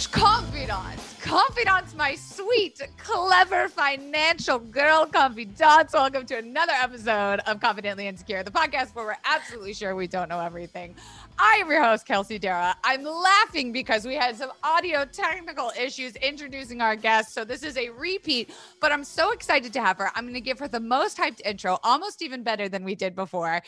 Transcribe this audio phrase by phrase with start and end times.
[0.00, 5.92] gosh, confidants, confidants, my sweet, clever financial girl confidants.
[5.92, 10.30] Welcome to another episode of Confidently Insecure, the podcast where we're absolutely sure we don't
[10.30, 10.94] know everything.
[11.38, 12.76] I am your host, Kelsey Darragh.
[12.82, 17.34] I'm laughing because we had some audio technical issues introducing our guest.
[17.34, 20.10] So this is a repeat, but I'm so excited to have her.
[20.14, 23.14] I'm going to give her the most hyped intro, almost even better than we did
[23.14, 23.60] before.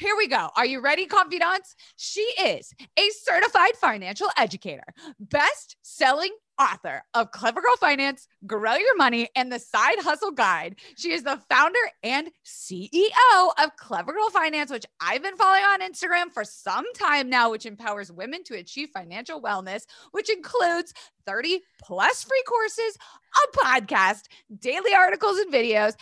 [0.00, 0.48] Here we go.
[0.56, 1.76] Are you ready, confidants?
[1.96, 8.96] She is a certified financial educator, best selling author of Clever Girl Finance, Grow Your
[8.96, 10.76] Money, and the Side Hustle Guide.
[10.96, 15.80] She is the founder and CEO of Clever Girl Finance, which I've been following on
[15.80, 20.92] Instagram for some time now, which empowers women to achieve financial wellness, which includes
[21.26, 22.96] 30 plus free courses,
[23.36, 24.22] a podcast,
[24.58, 25.94] daily articles and videos,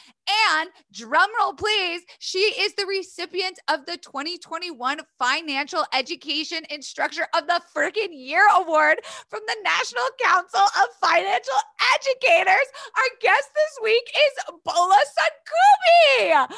[0.50, 7.61] and drumroll please, she is the recipient of the 2021 Financial Education Instructor of the
[7.75, 11.61] Freaking Year Award from the National Council of Financial
[11.95, 12.69] Educators.
[12.97, 16.57] Our guest this week is Bola Sokunbi.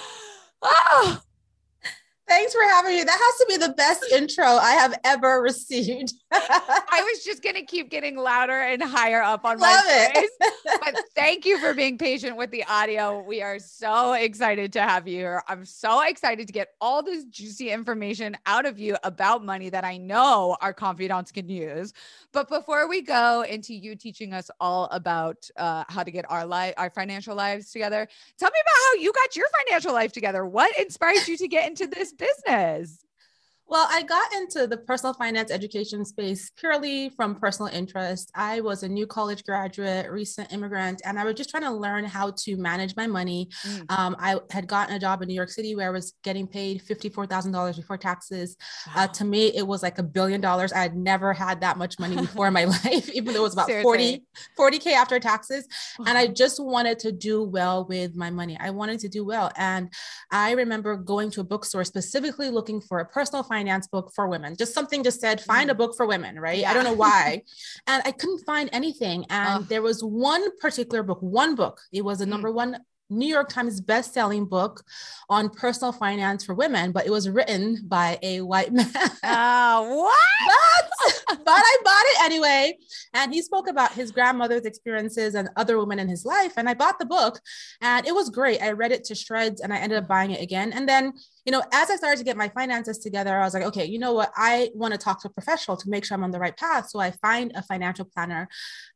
[0.62, 1.22] Oh,
[2.30, 3.02] Thanks for having me.
[3.02, 6.12] That has to be the best intro I have ever received.
[6.32, 10.50] I was just gonna keep getting louder and higher up on Love my voice.
[10.84, 13.20] but thank you for being patient with the audio.
[13.22, 15.42] We are so excited to have you here.
[15.48, 19.84] I'm so excited to get all this juicy information out of you about money that
[19.84, 21.92] I know our confidants can use.
[22.32, 26.46] But before we go into you teaching us all about uh, how to get our
[26.46, 28.06] life, our financial lives together,
[28.38, 30.46] tell me about how you got your financial life together.
[30.46, 33.04] What inspired you to get into this business?
[33.70, 38.32] Well, I got into the personal finance education space purely from personal interest.
[38.34, 42.04] I was a new college graduate, recent immigrant, and I was just trying to learn
[42.04, 43.48] how to manage my money.
[43.64, 43.96] Mm.
[43.96, 46.82] Um, I had gotten a job in New York City where I was getting paid
[46.82, 48.56] $54,000 before taxes.
[48.88, 49.04] Uh, wow.
[49.04, 50.72] Uh, to me, it was like a billion dollars.
[50.72, 53.52] I had never had that much money before in my life, even though it was
[53.52, 54.25] about Seriously.
[54.56, 55.69] 40, 40K after taxes.
[56.04, 58.58] And I just wanted to do well with my money.
[58.58, 59.52] I wanted to do well.
[59.56, 59.94] And
[60.32, 64.26] I remember going to a bookstore specifically looking for a personal finance finance book for
[64.28, 64.56] women.
[64.56, 65.78] Just something just said, find a mm.
[65.78, 66.60] book for women, right?
[66.60, 66.71] Yeah.
[66.71, 67.43] I don't know why.
[67.87, 69.26] and I couldn't find anything.
[69.28, 71.81] And there was one particular book, one book.
[71.93, 72.31] It was a mm.
[72.31, 72.78] number one
[73.10, 74.84] New York Times best-selling book
[75.28, 78.88] on personal finance for women, but it was written by a white man.
[79.25, 80.91] Oh, what?
[81.28, 82.78] but, but I bought it anyway.
[83.12, 86.53] And he spoke about his grandmother's experiences and other women in his life.
[86.56, 87.41] And I bought the book
[87.81, 88.62] and it was great.
[88.62, 90.72] I read it to shreds and I ended up buying it again.
[90.72, 91.12] And then,
[91.44, 93.98] you know, as I started to get my finances together, I was like, okay, you
[93.98, 94.30] know what?
[94.36, 96.90] I want to talk to a professional to make sure I'm on the right path.
[96.90, 98.48] So I find a financial planner.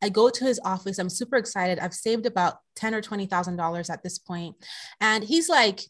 [0.03, 0.99] I go to his office.
[0.99, 1.79] I'm super excited.
[1.79, 4.57] I've saved about ten or twenty thousand dollars at this point,
[5.01, 5.81] and he's like,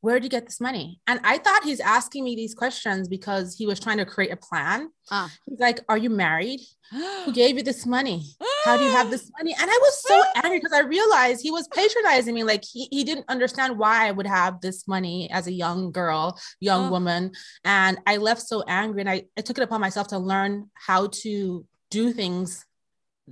[0.00, 1.00] where'd you get this money?
[1.06, 4.36] And I thought he's asking me these questions because he was trying to create a
[4.36, 4.88] plan.
[5.10, 5.28] Uh.
[5.46, 6.60] He's like, Are you married?
[6.90, 8.22] Who gave you this money?
[8.64, 9.54] How do you have this money?
[9.58, 12.44] And I was so angry because I realized he was patronizing me.
[12.44, 16.38] Like he, he didn't understand why I would have this money as a young girl,
[16.60, 16.90] young uh.
[16.90, 17.32] woman.
[17.64, 21.08] And I left so angry and I, I took it upon myself to learn how
[21.22, 22.64] to do things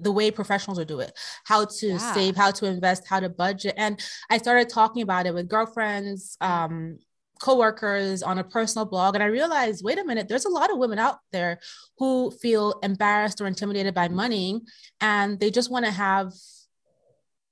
[0.00, 1.12] the way professionals would do it
[1.44, 2.14] how to yeah.
[2.14, 6.36] save how to invest how to budget and i started talking about it with girlfriends
[6.40, 6.98] um
[7.40, 10.78] coworkers on a personal blog and i realized wait a minute there's a lot of
[10.78, 11.58] women out there
[11.98, 14.60] who feel embarrassed or intimidated by money
[15.00, 16.32] and they just want to have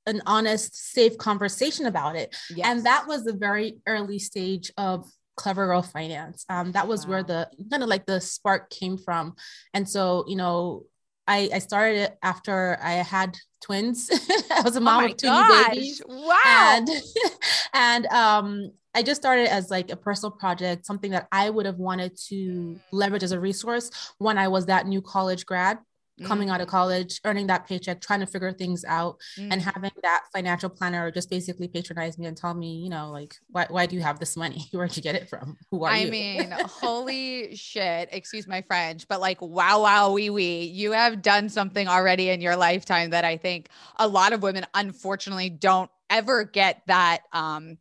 [0.06, 2.66] an honest safe conversation about it yes.
[2.66, 5.06] and that was the very early stage of
[5.36, 7.10] clever girl finance um, that was wow.
[7.10, 9.34] where the kind of like the spark came from
[9.74, 10.84] and so you know
[11.26, 14.10] I, I started it after I had twins.
[14.50, 16.02] I was a oh mom oh of two babies.
[16.06, 16.42] Wow.
[16.46, 16.88] And,
[17.74, 21.78] and um, I just started as like a personal project, something that I would have
[21.78, 25.78] wanted to leverage as a resource when I was that new college grad.
[26.22, 29.48] Coming out of college, earning that paycheck, trying to figure things out, mm.
[29.50, 33.34] and having that financial planner just basically patronize me and tell me, you know, like,
[33.50, 34.68] why, why do you have this money?
[34.72, 35.56] Where'd you get it from?
[35.70, 36.06] Who are I you?
[36.06, 40.64] I mean, holy shit, excuse my French, but like, wow, wow, wee, wee.
[40.64, 44.66] You have done something already in your lifetime that I think a lot of women,
[44.74, 47.22] unfortunately, don't ever get that.
[47.32, 47.78] Um,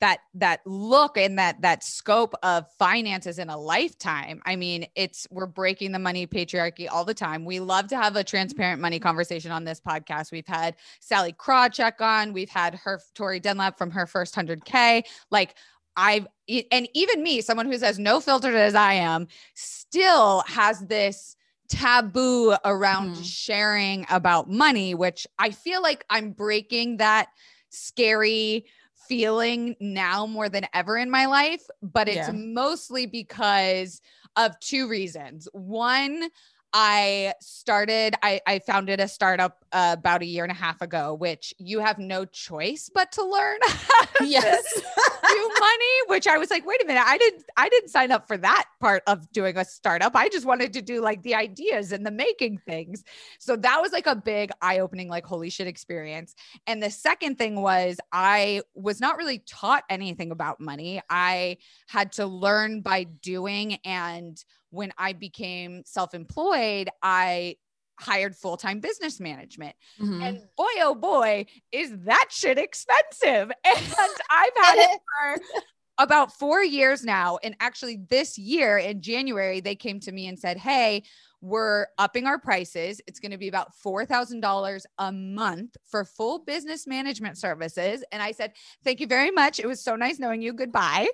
[0.00, 5.26] that that look and that that scope of finances in a lifetime i mean it's
[5.30, 7.44] we're breaking the money patriarchy all the time.
[7.44, 10.32] We love to have a transparent money conversation on this podcast.
[10.32, 12.32] We've had sallie krawcheck on.
[12.32, 15.54] We've had her tori dunlap from her first 100k like
[15.96, 16.26] i've
[16.70, 21.36] and even me someone who's as no filtered as i am still has this
[21.68, 23.24] taboo around mm.
[23.24, 27.28] sharing about money which i feel like i'm breaking that
[27.70, 28.64] scary
[29.08, 32.32] feeling now more than ever in my life, but it's yeah.
[32.32, 34.00] mostly because
[34.36, 35.48] of two reasons.
[35.52, 36.28] One,
[36.72, 41.14] I started, I, I founded a startup uh, about a year and a half ago,
[41.14, 43.58] which you have no choice but to learn
[44.22, 44.64] yes.
[44.74, 48.26] do money, which I was like, wait a minute, I didn't, I didn't sign up
[48.28, 50.14] for that part of doing a startup.
[50.14, 53.02] I just wanted to do like the ideas and the making things.
[53.38, 56.34] So that was like a big eye opening, like, holy shit experience.
[56.66, 61.00] And the second thing was I was not really taught anything about money.
[61.08, 67.56] I had to learn by doing and when I became self employed, I
[67.98, 69.74] hired full time business management.
[70.00, 70.22] Mm-hmm.
[70.22, 73.50] And boy, oh boy, is that shit expensive.
[73.64, 75.00] And I've had it
[75.48, 75.62] for
[75.98, 77.38] about four years now.
[77.42, 81.02] And actually, this year in January, they came to me and said, Hey,
[81.40, 83.00] we're upping our prices.
[83.06, 88.02] It's going to be about $4,000 a month for full business management services.
[88.10, 88.52] And I said,
[88.84, 89.58] Thank you very much.
[89.60, 90.52] It was so nice knowing you.
[90.52, 91.08] Goodbye.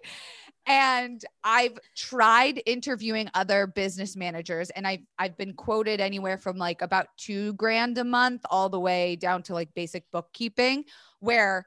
[0.67, 6.81] And I've tried interviewing other business managers and I've I've been quoted anywhere from like
[6.81, 10.85] about 2 grand a month all the way down to like basic bookkeeping
[11.21, 11.67] where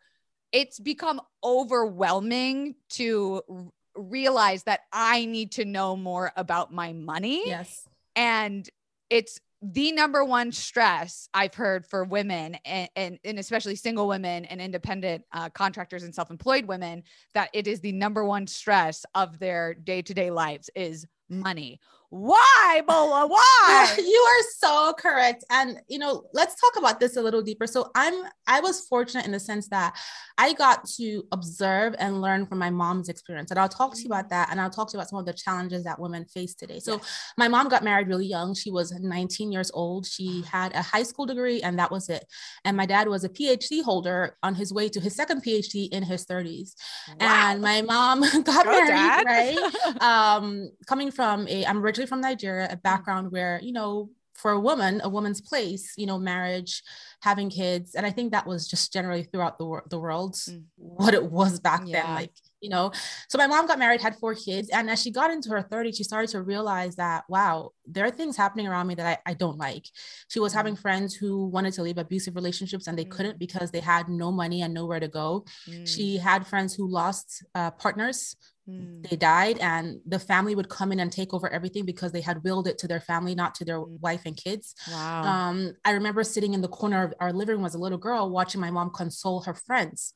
[0.52, 7.44] it's become overwhelming to realize that I need to know more about my money.
[7.46, 7.88] Yes.
[8.16, 8.68] And
[9.10, 14.46] it's the number one stress I've heard for women and, and, and especially single women
[14.46, 19.40] and independent uh, contractors and self-employed women that it is the number one stress of
[19.40, 23.28] their day-to-day lives is money why, Bola?
[23.28, 23.96] Why?
[23.98, 25.44] you are so correct.
[25.50, 27.68] And you know, let's talk about this a little deeper.
[27.68, 28.14] So I'm
[28.48, 29.98] I was fortunate in the sense that
[30.38, 33.52] I got to observe and learn from my mom's experience.
[33.52, 34.50] And I'll talk to you about that.
[34.52, 36.80] And I'll talk to you about some of the challenges that women face today.
[36.80, 37.02] So
[37.38, 38.56] my mom got married really young.
[38.56, 40.06] She was 19 years old.
[40.06, 42.26] She had a high school degree, and that was it.
[42.64, 46.04] And my dad was a PhD holder on his way to his second PhD in
[46.04, 46.74] his 30s.
[47.10, 47.16] Wow.
[47.20, 49.26] And my mom got Go married, dad.
[49.26, 50.02] right?
[50.02, 52.82] um, coming from a I'm originally from Nigeria, a mm.
[52.82, 56.84] background where, you know, for a woman, a woman's place, you know, marriage,
[57.24, 57.96] having kids.
[57.96, 60.64] And I think that was just generally throughout the, the world mm.
[60.76, 62.04] what it was back yeah.
[62.04, 62.16] then.
[62.16, 62.92] Like, you know,
[63.30, 64.70] so my mom got married, had four kids.
[64.70, 68.12] And as she got into her 30s, she started to realize that, wow, there are
[68.12, 69.88] things happening around me that I, I don't like.
[70.28, 70.82] She was having mm.
[70.82, 73.12] friends who wanted to leave abusive relationships and they mm.
[73.12, 75.46] couldn't because they had no money and nowhere to go.
[75.68, 75.88] Mm.
[75.88, 78.36] She had friends who lost uh, partners
[78.70, 79.08] Mm.
[79.10, 82.44] They died, and the family would come in and take over everything because they had
[82.44, 84.00] willed it to their family, not to their mm.
[84.00, 84.76] wife and kids.
[84.92, 85.24] Wow.
[85.24, 88.30] Um, I remember sitting in the corner of our living room as a little girl,
[88.30, 90.14] watching my mom console her friends.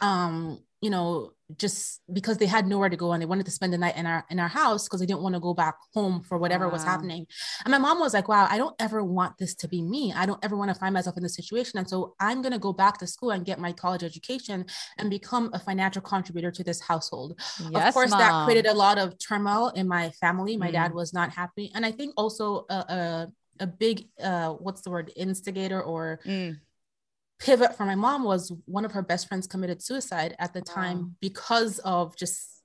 [0.00, 3.72] Um, you know, just because they had nowhere to go and they wanted to spend
[3.72, 6.22] the night in our in our house because they didn't want to go back home
[6.22, 6.72] for whatever wow.
[6.72, 7.24] was happening.
[7.64, 10.12] And my mom was like, "Wow, I don't ever want this to be me.
[10.12, 11.78] I don't ever want to find myself in this situation.
[11.78, 14.66] And so I'm going to go back to school and get my college education
[14.98, 17.38] and become a financial contributor to this household."
[17.70, 18.18] Yes, of course, mom.
[18.18, 20.56] that created a lot of turmoil in my family.
[20.56, 20.72] My mm.
[20.72, 24.90] dad was not happy, and I think also a a, a big uh, what's the
[24.90, 26.58] word instigator or mm
[27.42, 30.74] pivot for my mom was one of her best friends committed suicide at the wow.
[30.74, 32.62] time because of just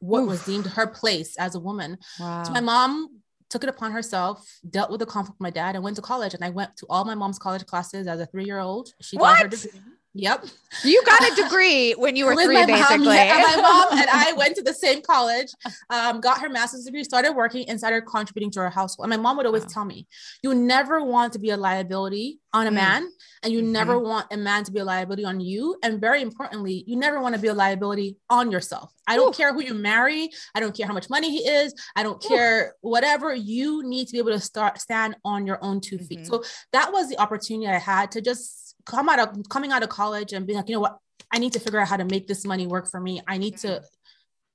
[0.00, 0.28] what Oof.
[0.28, 1.98] was deemed her place as a woman.
[2.20, 2.44] Wow.
[2.44, 5.82] So my mom took it upon herself, dealt with the conflict with my dad, and
[5.82, 6.34] went to college.
[6.34, 8.92] And I went to all my mom's college classes as a three-year-old.
[9.00, 9.30] She what?
[9.30, 9.80] got her degree.
[10.14, 10.46] Yep.
[10.84, 13.06] You got a degree when you were With three, basically.
[13.06, 15.52] Mom, yeah, my mom and I went to the same college,
[15.90, 19.04] um, got her master's degree, started working, and started contributing to our household.
[19.04, 19.70] And my mom would always wow.
[19.70, 20.06] tell me,
[20.42, 22.74] you never want to be a liability on a mm.
[22.74, 23.08] man,
[23.42, 23.72] and you mm-hmm.
[23.72, 25.76] never want a man to be a liability on you.
[25.82, 28.92] And very importantly, you never want to be a liability on yourself.
[29.06, 29.36] I don't Ooh.
[29.36, 30.30] care who you marry.
[30.54, 31.74] I don't care how much money he is.
[31.96, 32.88] I don't care Ooh.
[32.88, 33.34] whatever.
[33.34, 36.20] You need to be able to start stand on your own 2 feet.
[36.20, 36.24] Mm-hmm.
[36.26, 39.90] So that was the opportunity I had to just come out of coming out of
[39.90, 40.98] college and being like, you know what,
[41.32, 43.20] I need to figure out how to make this money work for me.
[43.28, 43.82] I need to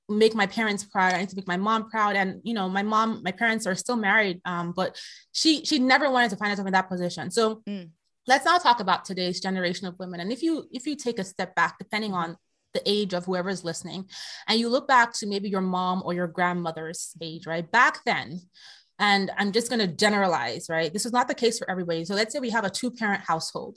[0.08, 1.14] make my parents proud.
[1.14, 2.16] I need to make my mom proud.
[2.16, 5.00] And you know, my mom, my parents are still married, um, but
[5.32, 7.30] she she never wanted to find herself in that position.
[7.30, 7.88] So mm.
[8.26, 10.20] let's now talk about today's generation of women.
[10.20, 12.36] And if you if you take a step back, depending on
[12.74, 14.08] the age of whoever's listening,
[14.48, 17.70] and you look back to maybe your mom or your grandmother's age, right?
[17.70, 18.40] Back then,
[19.04, 20.90] and I'm just going to generalize, right?
[20.90, 22.06] This is not the case for everybody.
[22.06, 23.76] So let's say we have a two parent household.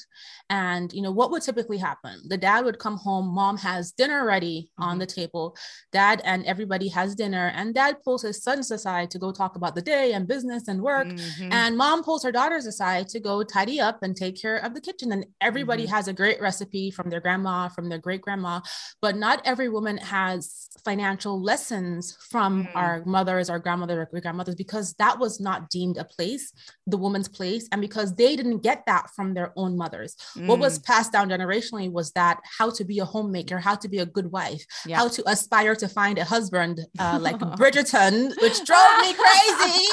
[0.50, 2.22] And, you know, what would typically happen?
[2.30, 4.90] The dad would come home, mom has dinner ready mm-hmm.
[4.90, 5.58] on the table.
[5.92, 7.52] Dad and everybody has dinner.
[7.56, 10.82] And dad pulls his sons aside to go talk about the day and business and
[10.82, 11.08] work.
[11.08, 11.52] Mm-hmm.
[11.52, 14.82] And mom pulls her daughters aside to go tidy up and take care of the
[14.82, 15.12] kitchen.
[15.12, 15.96] And everybody mm-hmm.
[15.96, 18.62] has a great recipe from their grandma, from their great grandma.
[19.02, 22.76] But not every woman has financial lessons from mm.
[22.76, 26.54] our mothers, our grandmothers, or great grandmothers, because that that was not deemed a place,
[26.86, 27.68] the woman's place.
[27.72, 30.48] And because they didn't get that from their own mothers, mm.
[30.48, 30.86] what was mm.
[30.86, 34.32] passed down generationally was that how to be a homemaker, how to be a good
[34.32, 34.98] wife, yeah.
[34.98, 39.88] how to aspire to find a husband uh, like Bridgerton, which drove me crazy.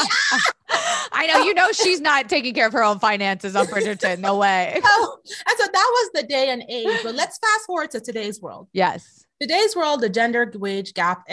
[1.13, 4.19] I know, you know, she's not taking care of her own finances on Bridgerton.
[4.19, 4.81] No way.
[4.97, 7.01] Oh, and so that was the day and age.
[7.03, 8.69] But let's fast forward to today's world.
[8.73, 9.25] Yes.
[9.41, 11.25] Today's world, the gender wage gap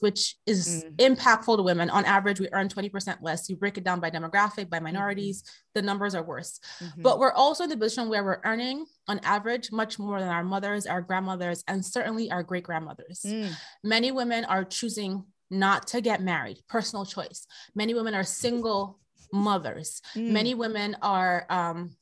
[0.00, 1.16] which is Mm.
[1.16, 1.90] impactful to women.
[1.90, 3.48] On average, we earn 20% less.
[3.48, 5.42] You break it down by demographic, by minorities,
[5.74, 6.60] the numbers are worse.
[6.80, 7.02] Mhm.
[7.02, 10.44] But we're also in the position where we're earning, on average, much more than our
[10.44, 13.22] mothers, our grandmothers, and certainly our great grandmothers.
[13.24, 13.52] Mm.
[13.82, 17.46] Many women are choosing not to get married, personal choice.
[17.74, 19.00] Many women are single
[19.32, 20.00] mothers.
[20.14, 20.30] Mm.
[20.30, 21.96] Many women are um,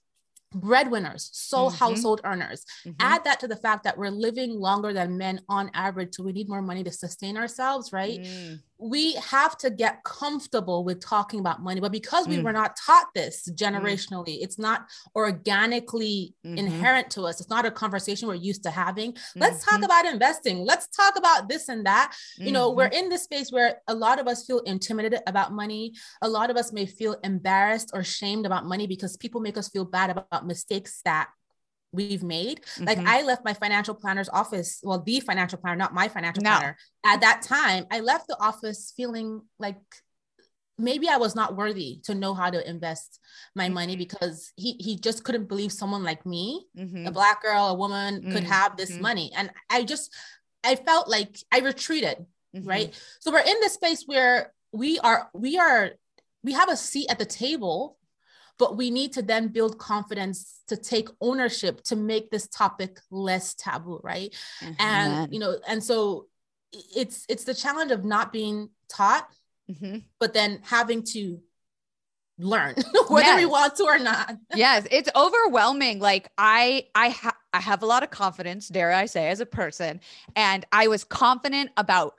[0.53, 1.77] breadwinners, sole Mhm.
[1.79, 2.65] household earners.
[2.85, 2.95] Mhm.
[3.01, 6.33] Add that to the fact that we're living longer than men on average, so we
[6.33, 8.21] need more money to sustain ourselves, right?
[8.21, 8.63] Mm.
[8.79, 12.45] We have to get comfortable with talking about money but because we Mm.
[12.45, 16.59] were not taught this generationally it's not organically Mhm.
[16.59, 17.41] inherent to us.
[17.41, 19.17] It's not a conversation we're used to having.
[19.35, 19.85] Let's talk Mhm.
[19.85, 20.65] about investing.
[20.65, 22.15] Let's talk about this and that.
[22.37, 25.95] You know we're in this space where a lot of us feel intimidated about money.
[26.23, 29.69] A lot of us may feel embarrassed or shamed about money because people make us
[29.69, 31.29] feel bad about mistakes that
[31.97, 33.07] we've made like Mhm.
[33.07, 36.51] i left my financial planner's office well the financial planner not my financial No.
[36.51, 39.81] planner at that time i left the office feeling like
[40.79, 43.19] maybe i was not worthy to know how to invest
[43.55, 47.09] my money because he he just couldn't believe someone like me Mhm.
[47.09, 48.55] a black girl a woman could Mhm.
[48.57, 49.01] have this Mhm.
[49.01, 50.13] money and i just
[50.63, 52.67] i felt like i retreated Mhm.
[52.69, 55.93] right so we're in this space where we are we are
[56.43, 57.96] we have a seat at the table
[58.59, 63.55] but we need to then build confidence to take ownership to make this topic less
[63.55, 64.35] taboo right?
[64.63, 64.77] Amen.
[64.79, 66.27] and you know and so
[66.73, 69.29] it's it's the challenge of not being taught
[69.71, 70.05] Mhm.
[70.21, 71.41] but then having to
[72.39, 72.75] learn
[73.09, 74.37] whether we want to or not.
[74.55, 75.99] Yes it's overwhelming.
[76.01, 79.47] Like i i ha- i have a lot of confidence dare i say as a
[79.47, 80.01] person.
[80.35, 82.15] And i was confident about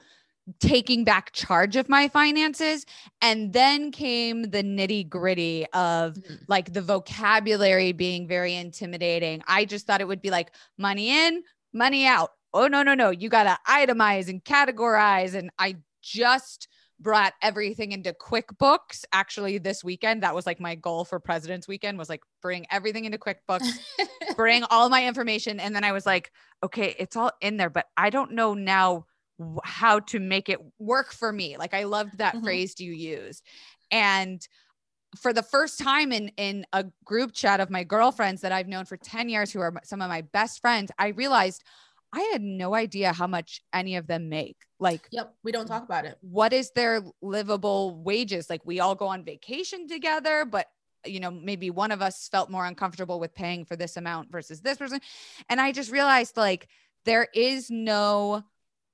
[0.60, 2.86] taking back charge of my finances
[3.22, 6.40] and then came the nitty gritty of Mhm.
[6.48, 11.44] like the vocabulary being very intimidating i just thought it would be like money in
[11.74, 16.68] money out oh no no no you got to itemize and categorize and i just
[17.00, 20.24] brought everything into QuickBooks actually this weekend.
[20.24, 23.68] That was like my goal for President's Weekend was like bring everything into QuickBooks,
[24.36, 25.60] bring all my information.
[25.60, 26.32] And then I was like,
[26.64, 29.06] okay, it's all in there, but I don't know now
[29.64, 31.58] how to make it work for me.
[31.58, 32.44] Like I loved that Mhm.
[32.44, 33.44] phrase you used.
[33.92, 34.46] And
[35.18, 38.86] for the first time in in a group chat of my girlfriends that I've known
[38.86, 41.64] for 10 years who are some of my best friends, I realized
[42.14, 44.58] I had no idea how much any of them make.
[44.80, 48.96] Like yep we don't talk about it what is their livable wages like we all
[48.96, 50.68] go on vacation together but
[51.06, 54.62] you know maybe one of us felt more uncomfortable with paying for this amount versus
[54.62, 55.00] this person
[55.50, 56.68] and i just realized like
[57.06, 58.44] there is no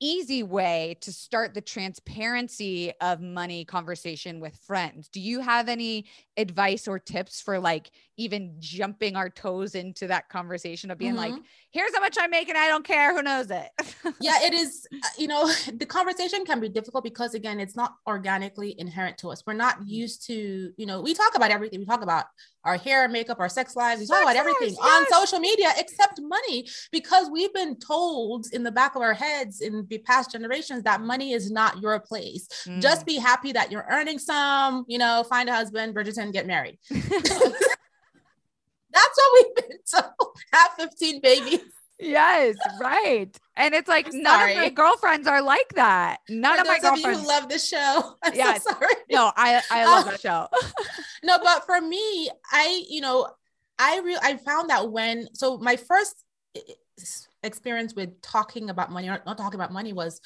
[0.04, 5.08] easy way to start the transparency of money conversation with friends.
[5.08, 6.06] Do you have any
[6.36, 11.34] advice or tips for like even jumping our toes into that conversation of being like
[11.34, 11.44] Mhm.
[11.72, 13.16] here's how much i make and i don't care.
[13.16, 13.70] Who knows it?
[14.20, 17.94] Yeah it is uh, you know the conversation can be difficult because again it's not
[18.08, 19.44] organically inherent to us.
[19.48, 19.88] We're not Mhm.
[19.88, 21.80] used to you know we talk about everything.
[21.80, 22.26] We talk about
[22.64, 26.68] our hair makeup our sex lives we talk about everything on social media except money
[26.92, 31.02] because we've been told in the back of our heads in the past generations that
[31.02, 32.48] money is not your place.
[32.66, 32.82] Mm.
[32.82, 36.78] just be happy that you're earning some you know find a husband bridgerton get married.
[38.94, 40.38] That's what we've been told.
[40.54, 41.62] Have 15 babies
[42.00, 43.36] Yes, right.
[43.56, 46.18] And it's like I'm none of my girlfriends are like that.
[46.30, 47.22] None For of my those of you girlfriends.
[47.22, 48.64] who love the show i'm Yes.
[48.64, 50.10] so sorry no, I I uh, love Oh.
[50.12, 50.48] that show.
[51.24, 53.28] no but for me i you know
[53.80, 56.24] i real i found that when so my first
[57.44, 60.20] experience with talking about money or not talking about money was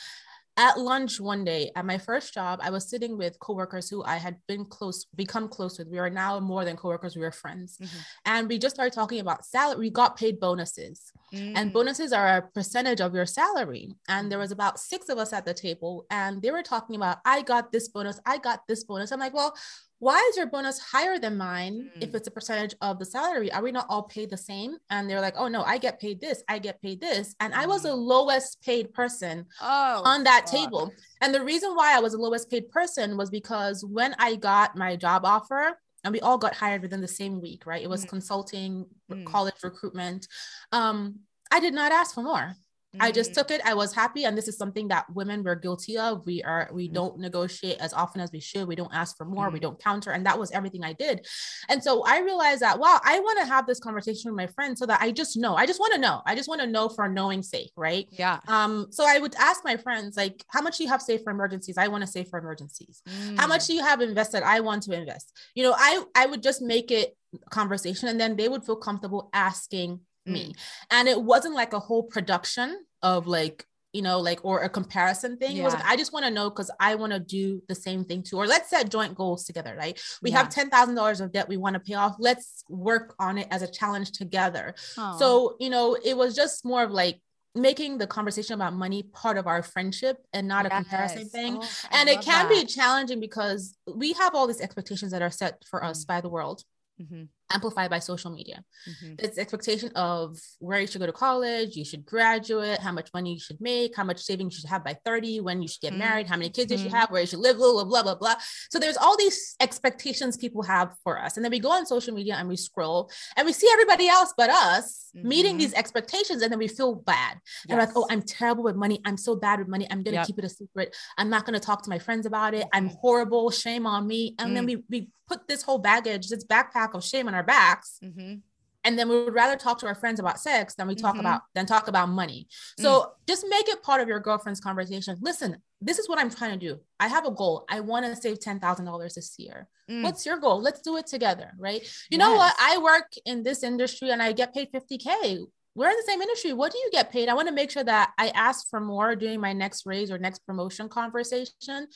[0.57, 4.15] at lunch one day at my first job i was sitting with coworkers who i
[4.17, 5.87] had been close become close with.
[5.87, 7.77] We are now more than coworkers we were friends.
[7.79, 7.99] Mhm.
[8.25, 11.11] and we just started talking about salary we got paid bonuses.
[11.33, 11.73] And Mm.
[11.73, 13.85] bonuses are a percentage of your salary.
[14.07, 17.17] And there was about six of us at the table and they were talking about
[17.25, 19.11] i got this bonus i got this bonus.
[19.11, 19.53] I'm like well
[19.99, 22.15] why is your bonus higher than mine if Mm.
[22.15, 23.51] it's a percentage of the salary?
[23.51, 24.77] Are we not all paid the same?
[24.89, 27.35] And they're like oh no i get paid this i get paid this.
[27.39, 30.93] And i was the lowest paid person oh, on that table.
[31.21, 34.75] And the reason why i was the lowest paid person was because when i got
[34.75, 37.81] my job offer and we all got hired within the same week right?
[37.83, 38.09] It was Mhm.
[38.09, 39.25] consulting Mm.
[39.25, 40.27] college recruitment
[40.71, 42.55] um i did not ask for more
[42.99, 43.35] I just Mhm.
[43.35, 43.61] took it.
[43.65, 44.25] I was happy.
[44.25, 46.25] And this is something that women were guilty of.
[46.25, 46.93] We are, we Mhm.
[46.93, 48.67] don't negotiate as often as we should.
[48.67, 49.49] We don't ask for more.
[49.49, 49.61] We Mhm.
[49.63, 50.11] don't counter.
[50.11, 51.25] And that was everything I did.
[51.69, 54.79] And so I realized that, wow, I want to have this conversation with my friends
[54.79, 55.55] so that I just know.
[55.55, 56.21] I just want to know.
[56.25, 58.07] I just want to know for knowing sake, right?
[58.11, 58.39] Yeah.
[58.47, 61.31] Um, so I would ask my friends, like, how much do you have saved for
[61.31, 61.77] emergencies?
[61.77, 63.01] I want to save for emergencies.
[63.37, 63.49] How Mm.
[63.49, 64.43] much do you have invested?
[64.43, 65.31] I want to invest.
[65.55, 67.15] You know, I I would just make it
[67.51, 70.53] conversation and then they would feel comfortable asking me.
[70.89, 75.37] And it wasn't like a whole production of like, you know, like or a comparison
[75.37, 75.57] thing.
[75.57, 78.03] It was like, I just want to know because I want to do the same
[78.03, 78.37] thing too.
[78.37, 79.99] Or let's set joint goals together, right?
[80.21, 80.37] We Yeah.
[80.39, 82.15] have ten thousand dollars of debt we want to pay off.
[82.19, 84.75] Let's work on it as a challenge together.
[84.97, 85.17] Aw.
[85.17, 87.21] So, you know, it was just more of like
[87.55, 91.57] making the conversation about money part of our friendship and not a comparison thing.
[91.59, 95.63] Oh, and it can be challenging because we have all these expectations that are set
[95.67, 96.07] for us Mm.
[96.07, 96.63] by the world,
[97.01, 98.63] Mhm, amplified by social media.
[98.89, 99.15] mhm.
[99.19, 103.33] It's expectation of where you should go to college, you should graduate, how much money
[103.33, 105.93] you should make, how much savings you should have by 30, when you should get
[105.93, 105.97] Mhm.
[105.97, 106.99] married, how many kids you should Mhm.
[106.99, 108.35] have, where you should live, blah, blah, blah, blah, blah.
[108.69, 111.35] So there's all these expectations people have for us.
[111.37, 114.33] And then we go on social media and we scroll and we see everybody else
[114.37, 115.59] but us meeting Mhm.
[115.59, 117.39] these expectations and then we feel bad.
[117.69, 118.99] And we're like, oh, I'm terrible with money.
[119.05, 119.87] I'm so bad with money.
[119.89, 120.27] I'm gonna Yep.
[120.27, 120.95] keep it a secret.
[121.17, 122.67] I'm not gonna talk to my friends about it.
[122.73, 122.97] I'm Mhm.
[122.99, 123.49] horrible.
[123.51, 124.35] Shame on me.
[124.39, 127.99] And then we we put this whole baggage, this backpack of shame on our backs,
[128.03, 128.41] Mhm.
[128.83, 131.21] and then we would rather talk to our friends about sex than we talk Mhm.
[131.21, 132.47] about than talk about money.
[132.79, 135.17] So just make it part of your girlfriend's conversation.
[135.21, 136.81] Listen, this is what I'm trying to do.
[136.99, 137.65] I have a goal.
[137.69, 139.67] I want to save ten thousand dollars this year.
[139.89, 140.03] Mm.
[140.03, 140.59] What's your goal?
[140.61, 141.81] Let's do it together, right?
[142.09, 142.53] You know what?
[142.59, 145.45] I work in this industry and I get paid 50K.
[145.75, 146.53] We're in the same industry.
[146.53, 147.29] What do you get paid?
[147.29, 150.17] I want to make sure that I ask for more during my next raise or
[150.17, 151.87] next promotion conversation.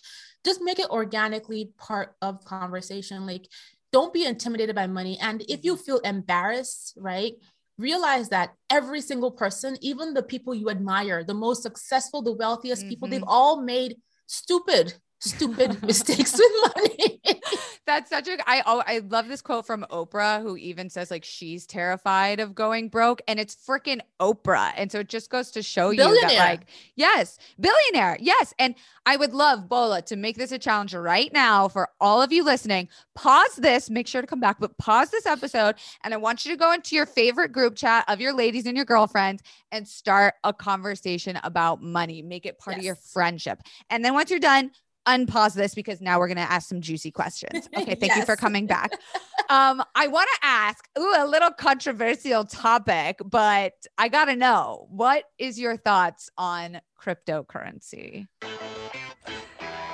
[0.46, 3.26] Just make it organically part of conversation.
[3.26, 3.50] Like,
[3.92, 5.18] don't be intimidated by money.
[5.20, 7.34] And if you feel embarrassed, right?
[7.78, 12.88] Realize that every single person, even the people you admire, the most successful, the wealthiest
[12.88, 13.28] people, they've Mhm.
[13.28, 17.22] all made stupid, stupid mistakes with money.
[17.86, 21.24] That's such a I oh I love this quote from Oprah who even says like
[21.24, 24.72] she's terrified of going broke and it's freaking Oprah.
[24.76, 26.62] And so it just goes to show you that like
[26.96, 28.18] yes, billionaire.
[28.20, 28.54] Yes.
[28.60, 32.32] And I would love Bola to make this a challenge right now for all of
[32.32, 32.88] you listening.
[33.16, 36.52] Pause this, make sure to come back, but pause this episode and I want you
[36.52, 40.36] to go into your favorite group chat of your ladies and your girlfriends and start
[40.44, 42.22] a conversation about money.
[42.22, 43.62] Make it part of your friendship.
[43.90, 44.72] And then once you're done,
[45.08, 47.70] unpause this because now we're going to ask some juicy questions.
[47.82, 48.92] Okay, thank you for coming back.
[49.50, 54.88] Um, I want to ask, ooh, a little controversial topic, but I got to know
[54.90, 58.28] what is your thoughts on cryptocurrency?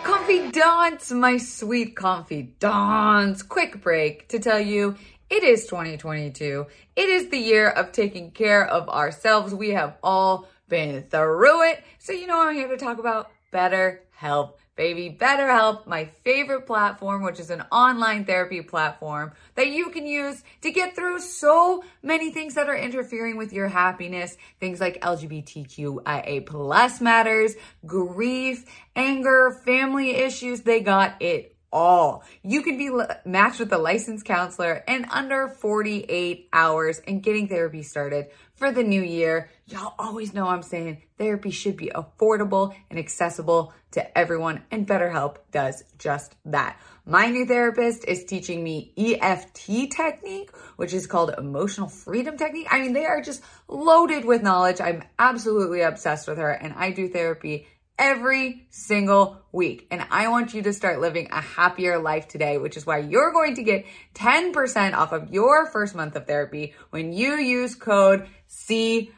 [0.04, 3.42] Confidants, my sweet confidants.
[3.42, 4.96] Quick break to tell you
[5.30, 6.68] it is 2022.
[6.96, 9.54] It is the year of taking care of ourselves.
[9.54, 11.84] We have all been through it.
[12.00, 14.54] So, you know, I'm here to talk about BetterHelp.
[14.78, 20.44] Baby, BetterHelp, my favorite platform, which is an online therapy platform that you can use
[20.62, 24.38] to get through so many things that are interfering with your happiness.
[24.60, 27.56] Things like LGBTQIA plus matters,
[27.88, 30.62] grief, anger, family issues.
[30.62, 32.24] They got it all.
[32.44, 32.92] You can be
[33.26, 38.84] matched with a licensed counselor in under 48 hours and getting therapy started for the
[38.84, 39.50] new year.
[39.68, 45.38] Y'all always know I'm saying therapy should be affordable and accessible to everyone, and BetterHelp
[45.52, 46.80] does just that.
[47.06, 52.68] My new therapist is teaching me EFT technique, which is called emotional freedom technique.
[52.70, 54.82] I mean, they are just loaded with knowledge.
[54.82, 57.68] I'm absolutely obsessed with her, and I do therapy
[57.98, 59.88] every single week.
[59.92, 63.32] And I want you to start living a happier life today, which is why you're
[63.32, 68.28] going to get 10% off of your first month of therapy when you use code
[68.48, 69.10] CI.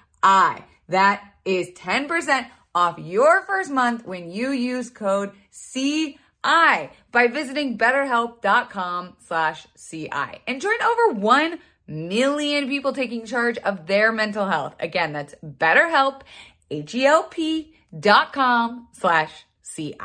[0.89, 9.15] That is 10% off your first month when you use code CI by visiting betterhelp.com
[9.20, 14.76] slash CI and join over 1 million people taking charge of their mental health.
[14.80, 16.22] Again, that's betterhelp,
[16.70, 19.95] H-E-L-P dot com slash CI.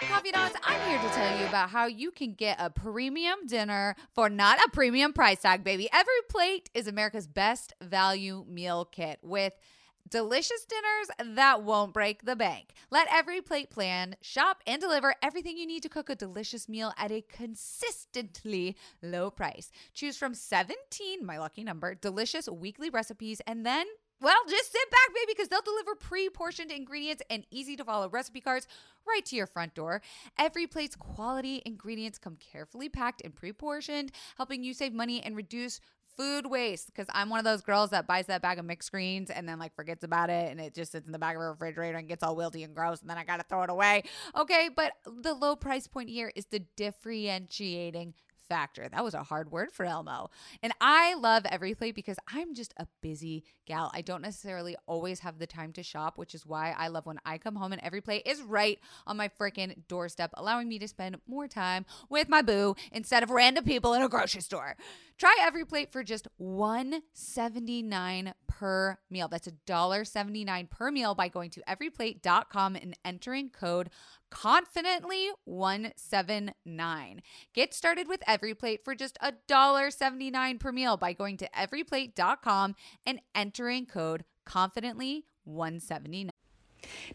[0.00, 4.28] Confidants, I'm here to tell you about how you can get a premium dinner for
[4.28, 5.88] not a premium price tag, baby.
[5.92, 9.54] Every plate is America's best value meal kit with
[10.08, 12.74] delicious dinners that won't break the bank.
[12.90, 17.10] Let EveryPlate plan, shop, and deliver everything you need to cook a delicious meal at
[17.10, 19.70] a consistently low price.
[19.94, 23.86] Choose from 17, my lucky number, delicious weekly recipes, and then
[24.22, 28.08] well, just sit back, baby, because they'll deliver pre portioned ingredients and easy to follow
[28.08, 28.68] recipe cards
[29.06, 30.00] right to your front door.
[30.38, 35.80] EveryPlate's quality ingredients come carefully packed and pre portioned, helping you save money and reduce
[36.16, 39.30] food waste because I'm one of those girls that buys that bag of mixed greens
[39.30, 41.50] and then like forgets about it and it just sits in the back of a
[41.50, 44.02] refrigerator and gets all wilty and gross and then I gotta throw it away.
[44.36, 48.14] Okay, but the low price point here is the differentiating
[48.52, 48.86] factor.
[48.86, 50.28] That was a hard word for Elmo.
[50.62, 53.90] And I love EveryPlate because I'm just a busy gal.
[53.94, 57.18] I don't necessarily always have the time to shop, which is why I love when
[57.24, 61.16] I come home and EveryPlate is right on my freaking doorstep, allowing me to spend
[61.26, 64.76] more time with my boo instead of random people in a grocery store.
[65.16, 69.28] Try EveryPlate for just $1.79 per meal.
[69.28, 73.88] That's $1.79 per meal by going to everyplate.com and entering code
[74.32, 77.22] confidently 179.
[77.52, 83.84] Get started with EveryPlate for just $1.79 per meal by going to everyplate.com and entering
[83.84, 86.30] code confidently 179.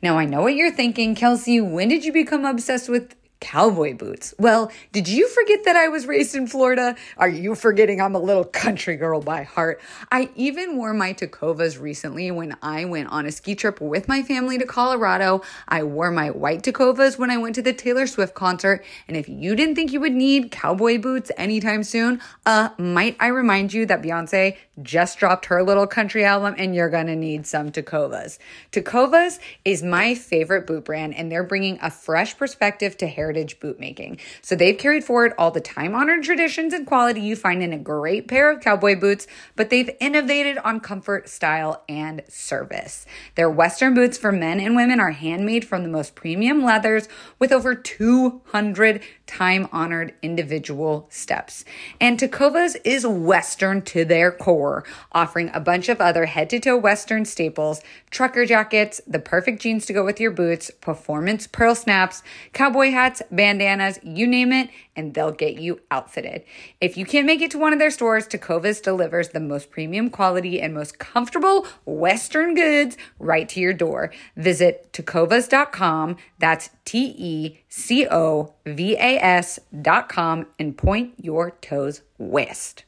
[0.04, 1.60] Now, I know what you're thinking, Kelsey.
[1.60, 4.34] When did you become obsessed with cowboy boots.
[4.40, 6.96] Well, did you forget that I was raised in Florida?
[7.18, 9.80] Are you forgetting I'm a little country girl by heart?
[10.12, 14.24] I even wore my Tecovas recently when I went on a ski trip with my
[14.24, 15.42] family to Colorado.
[15.68, 18.84] I wore my white Tecovas when I went to the Taylor Swift concert.
[19.08, 23.28] And if you didn't think you would need cowboy boots anytime soon, uh, might I
[23.28, 27.72] remind you that Beyonce just dropped her little country album and you're gonna need some
[27.72, 28.38] Tecovas.
[28.72, 33.80] Tecovas is my favorite boot brand and they're bringing a fresh perspective to heritage boot
[33.80, 34.20] making.
[34.42, 37.78] So they've carried forward all the time honored traditions and quality you find in a
[37.78, 43.06] great pair of cowboy boots, but they've innovated on comfort, style, and service.
[43.36, 47.08] Their Western boots for men and women are handmade from the most premium leathers
[47.40, 51.66] with over 200 time honored individual steps.
[52.02, 56.78] And Tecovas is Western to their core, offering a bunch of other head to toe
[56.78, 62.24] Western staples, trucker jackets, the perfect jeans to go with your boots, performance pearl snaps,
[62.54, 66.44] cowboy hats, bandanas, you name it, and they'll get you outfitted.
[66.82, 70.10] If you can't make it to one of their stores, Tecovas delivers the most premium
[70.10, 74.12] quality and most comfortable Western goods right to your door.
[74.36, 76.18] Visit tecovas.com.
[76.40, 82.84] That's T E C O V A S.com and point your toes west.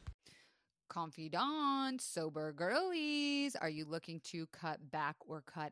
[0.90, 5.72] Confidants, sober girlies, are you looking to cut back or cut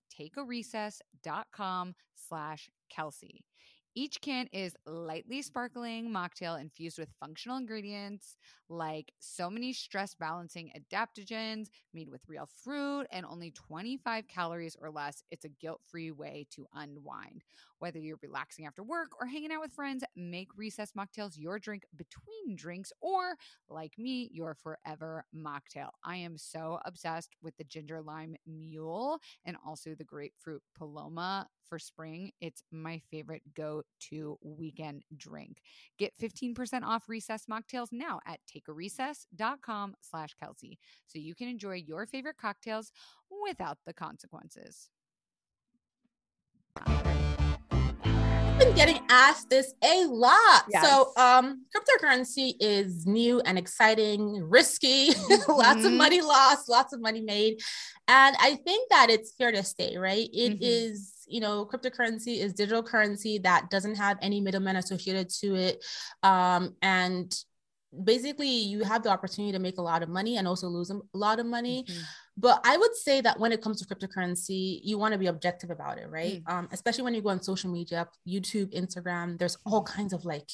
[0.19, 3.43] takearecess.com slash Kelsey.
[3.93, 8.37] Each can is lightly sparkling mocktail infused with functional ingredients
[8.69, 14.89] like so many stress balancing adaptogens made with real fruit and only 25 calories or
[14.89, 15.23] less.
[15.29, 17.43] It's a guilt free way to unwind.
[17.81, 21.83] Whether you're relaxing after work or hanging out with friends, make recess mocktails your drink
[21.97, 23.35] between drinks or,
[23.69, 25.89] like me, your forever mocktail.
[26.03, 31.79] I am so obsessed with the ginger lime mule and also the grapefruit paloma for
[31.79, 32.29] spring.
[32.39, 35.63] It's my favorite go to weekend drink.
[35.97, 42.05] Get 15% off recess mocktails now at takearecess.com slash Kelsey so you can enjoy your
[42.05, 42.91] favorite cocktails
[43.47, 44.91] without the consequences.
[48.75, 50.63] Getting asked this a lot.
[50.69, 50.87] Yes.
[50.87, 55.51] So, um, cryptocurrency is new and exciting, risky, mm-hmm.
[55.57, 55.97] lots of mm-hmm.
[55.97, 57.59] money lost, lots of money made.
[58.07, 60.29] And I think that it's here to stay, right?
[60.33, 60.59] It mm-hmm.
[60.61, 65.83] is, you know, cryptocurrency is digital currency that doesn't have any middlemen associated to it.
[66.23, 67.33] Um, and
[68.03, 70.99] basically you have the opportunity to make a lot of money and also lose a
[71.13, 72.01] lot of money mm-hmm.
[72.37, 75.69] But i would say that when it comes to cryptocurrency you want to be objective
[75.69, 76.51] about it right mm.
[76.51, 80.49] um, especially when you go on social media youtube instagram there's all kinds of like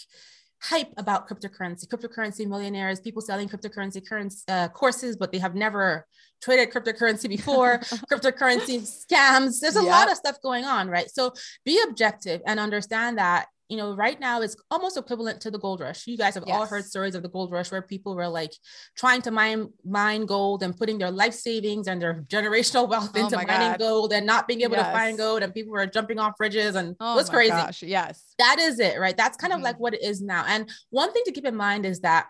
[0.60, 6.06] hype about cryptocurrency cryptocurrency millionaires people selling cryptocurrency currency, uh, courses but they have never
[6.42, 7.78] traded cryptocurrency before
[8.12, 9.92] cryptocurrency scams there's a yep.
[9.92, 11.32] lot of stuff going on right so
[11.64, 15.82] be objective and understand that you know, right now it's almost equivalent to the gold
[15.82, 16.08] rush.
[16.08, 16.56] You guys have yes.
[16.56, 18.54] all heard stories of the gold rush where people were like
[18.96, 23.20] trying to mine mine gold and putting their life savings and their generational wealth oh
[23.20, 23.80] into mining God.
[23.80, 24.88] gold and not being able yes.
[24.88, 27.52] to find gold and people were jumping off bridges and oh it was crazy.
[27.52, 28.24] Gosh, yes.
[28.40, 29.18] That is it, right?
[29.18, 29.62] That's kind mm-hmm.
[29.62, 30.46] of like what it is now.
[30.48, 32.28] And one thing to keep in mind is that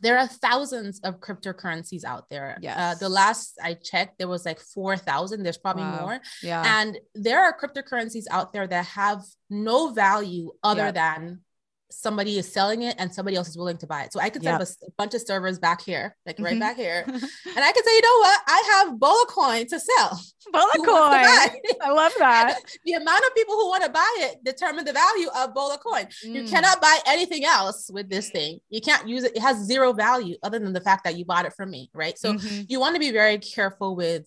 [0.00, 2.58] there are thousands of cryptocurrencies out there.
[2.60, 2.76] Yes.
[2.78, 5.42] Uh, the last I checked, there was like 4,000.
[5.42, 6.00] There's probably wow.
[6.00, 6.20] more.
[6.42, 6.80] Yeah.
[6.80, 10.94] And there are cryptocurrencies out there that have no value other yep.
[10.94, 11.40] than
[11.92, 14.12] somebody is selling it and somebody else is willing to buy it.
[14.12, 14.60] So I could set Yep.
[14.60, 16.60] up a, a bunch of servers back here, like right Mhm.
[16.60, 17.04] back here.
[17.06, 18.40] And I could say, you know what?
[18.46, 20.20] I have Bola coin to sell.
[20.52, 21.78] Bola Who wants to coin.
[21.82, 22.58] I love that.
[22.84, 26.06] the amount of people who want to buy it determine the value of Bola coin.
[26.22, 26.50] You Mm.
[26.50, 28.60] cannot buy anything else with this thing.
[28.70, 29.36] You can't use it.
[29.36, 32.18] It has zero value other than the fact that you bought it from me, right?
[32.18, 32.66] So Mhm.
[32.68, 34.26] you want to be very careful with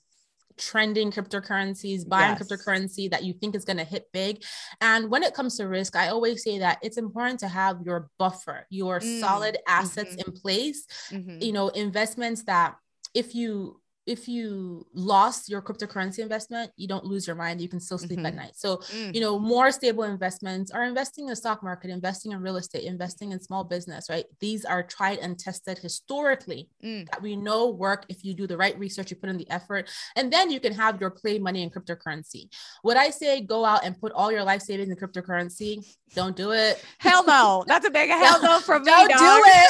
[0.57, 2.43] trending cryptocurrencies, buying Yes.
[2.43, 4.43] cryptocurrency that you think is going to hit big.
[4.81, 8.09] And when it comes to risk, I always say that it's important to have your
[8.17, 9.19] buffer, your Mm.
[9.19, 10.27] solid assets Mhm.
[10.27, 11.43] in place, Mhm.
[11.43, 12.77] you know, investments that
[13.13, 17.61] if you if you lost your cryptocurrency investment, you don't lose your mind.
[17.61, 18.35] You can still sleep at Mhm.
[18.35, 18.51] night.
[18.55, 19.15] So Mm.
[19.15, 22.83] you know, more stable investments are investing in the stock market, investing in real estate,
[22.83, 24.25] investing in small business, right?
[24.39, 27.09] These are tried and tested historically Mm.
[27.09, 29.89] that we know work if you do the right research, you put in the effort,
[30.15, 32.49] and then you can have your play money in cryptocurrency.
[32.83, 35.85] Would I say go out and put all your life savings in cryptocurrency?
[36.13, 36.83] Don't do it.
[36.99, 37.63] Hell no.
[37.67, 38.91] That's a big hell no from me.
[38.91, 39.69] Don't do it.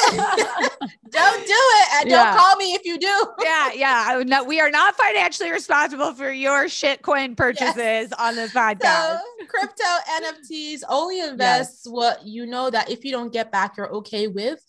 [1.09, 1.87] don't do it.
[2.01, 2.23] And Yeah.
[2.23, 3.27] don't call me if you do.
[3.43, 4.22] yeah, yeah.
[4.27, 9.19] Not, we are not financially responsible for your shitcoin purchases on this podcast.
[9.39, 9.83] So crypto
[10.21, 14.59] NFTs only invest what you know that if you don't get back, you're okay with.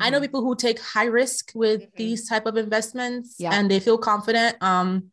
[0.00, 0.22] I know Mhm.
[0.22, 1.96] people who take high risk with Mhm.
[1.96, 3.50] these type of investments Yeah.
[3.52, 4.56] and they feel confident.
[4.62, 5.10] Um,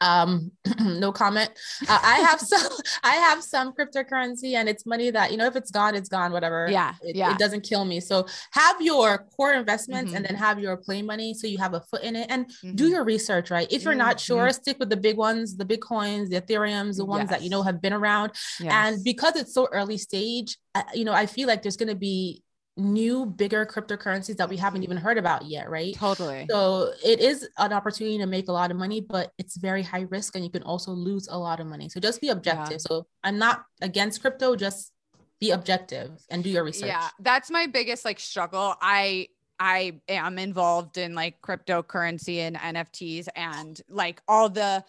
[0.00, 1.50] um, no comment.
[1.88, 2.72] Uh, I have some.
[3.02, 6.32] I have some cryptocurrency, and it's money that you know if it's gone, it's gone.
[6.32, 6.68] Whatever.
[6.70, 7.32] Yeah, It, yeah.
[7.32, 8.00] it doesn't kill me.
[8.00, 10.16] So have your core investments, Mhm.
[10.16, 12.86] and then have your play money, so you have a foot in it, and do
[12.86, 12.90] Mhm.
[12.90, 13.50] your research.
[13.50, 13.70] Right.
[13.72, 17.30] If you're not sure, stick with the big ones, the Bitcoins, the Ethereums, the ones
[17.30, 18.32] that you know have been around.
[18.60, 18.72] Yes.
[18.72, 21.94] And because it's so early stage, I- you know, I feel like there's going to
[21.94, 22.42] be
[22.76, 25.94] new, bigger cryptocurrencies that we haven't even heard about yet, right?
[25.94, 26.46] totally.
[26.50, 30.06] So it is an opportunity to make a lot of money, but it's very high
[30.10, 31.88] risk and you can also lose a lot of money.
[31.88, 32.80] So just be objective.
[32.80, 34.92] So I'm not against crypto, just
[35.40, 36.88] be objective and do your research.
[36.88, 38.74] Yeah, that's my biggest like struggle.
[38.80, 44.84] I I am involved in like cryptocurrency and NFTs and like all the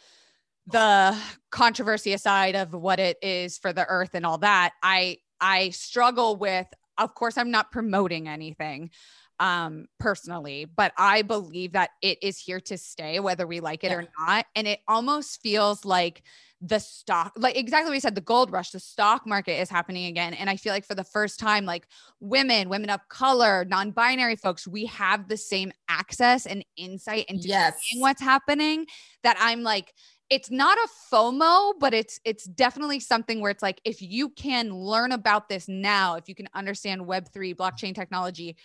[0.68, 1.16] the
[1.52, 4.74] controversy aside of what it is for the earth and all that.
[4.82, 8.92] I I struggle with of course I'm not promoting anything
[9.40, 13.92] um personally, but I believe that it is here to stay whether we like it
[13.92, 14.46] or not.
[14.56, 16.24] And it almost feels like
[16.62, 20.06] the stock like exactly what you said the gold rush the stock market is happening
[20.06, 20.34] again.
[20.34, 21.86] And i feel like for the first time like
[22.22, 27.78] women women of color non-binary folks we have the same access and insight into Yes.
[27.84, 28.86] seeing what's happening
[29.24, 29.94] that i'm like
[30.30, 34.74] it's not a FOMO, but it's it's definitely something where it's like if you can
[34.74, 38.56] learn about this now, if you can understand Web3, blockchain technology,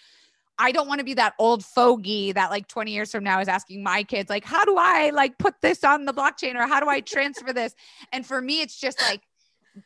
[0.59, 3.49] I don't want to be that old fogey that like 20 years from now is
[3.49, 6.81] asking my kids like how do I like put this on the blockchain or how
[6.81, 7.75] do I transfer this?
[8.12, 9.23] And for me it's just like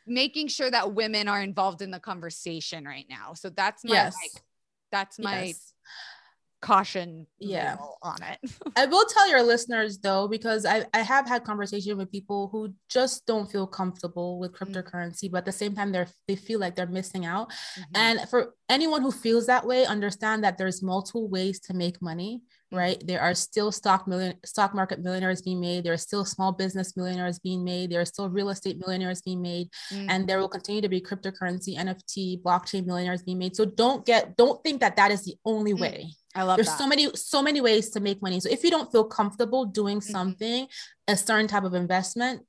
[0.06, 3.34] making sure that women are involved in the conversation right now.
[3.34, 4.14] So that's my Yes.
[4.14, 4.42] like
[4.90, 5.74] that's my Yes.
[6.64, 7.76] Caution Yeah.
[8.02, 8.38] on it.
[8.76, 12.74] I will tell your listeners though, because I, I have had conversation with people who
[12.88, 14.56] just don't feel comfortable with Mm.
[14.58, 17.46] cryptocurrency, but at the same time they're they feel like they're missing out.
[17.50, 17.84] Mhm.
[18.04, 22.42] And for anyone who feels that way, understand that there's multiple ways to make money,
[22.72, 22.78] Mm-hmm.
[22.84, 23.06] right?
[23.06, 25.84] There are still stock million stock market millionaires being made.
[25.84, 27.90] There are still small business millionaires being made.
[27.90, 30.06] There are still real estate millionaires being made, Mm.
[30.10, 33.54] and there will continue to be cryptocurrency, NFT, blockchain millionaires being made.
[33.54, 35.80] So don't get don't think that that is the only Mm.
[35.84, 35.98] way.
[36.34, 36.78] I love There's that.
[36.78, 38.40] so many so many ways to make money.
[38.40, 40.10] So if you don't feel comfortable doing Mhm.
[40.10, 40.68] something,
[41.06, 42.46] a certain type of investment,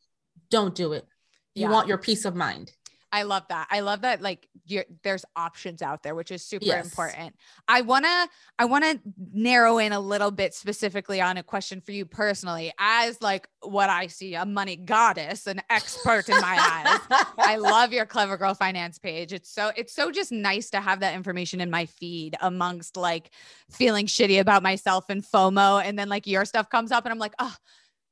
[0.50, 1.06] don't do it.
[1.54, 1.71] You Yeah.
[1.71, 2.71] want your peace of mind.
[3.15, 3.67] I love that.
[3.71, 6.86] I love that like you're, there's options out there, which is super Yes.
[6.86, 7.34] important.
[7.65, 8.28] I want to
[8.60, 8.99] I want to
[9.32, 13.89] narrow in a little bit specifically on a question for you personally as like what
[13.89, 17.08] I see a money goddess, an expert in my eyes.
[17.45, 19.32] I love your clever girl finance page.
[19.32, 23.32] It's so it's so just nice to have that information in my feed amongst like
[23.71, 27.19] feeling shitty about myself and FOMO and then like your stuff comes up and I'm
[27.19, 27.56] like, "Oh,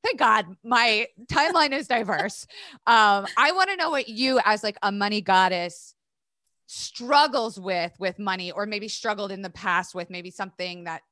[0.04, 2.46] thank God my timeline is diverse."
[2.86, 5.94] Um I want to know what you as like a money goddess
[6.66, 11.02] struggles with with money or maybe struggled in the past with maybe something that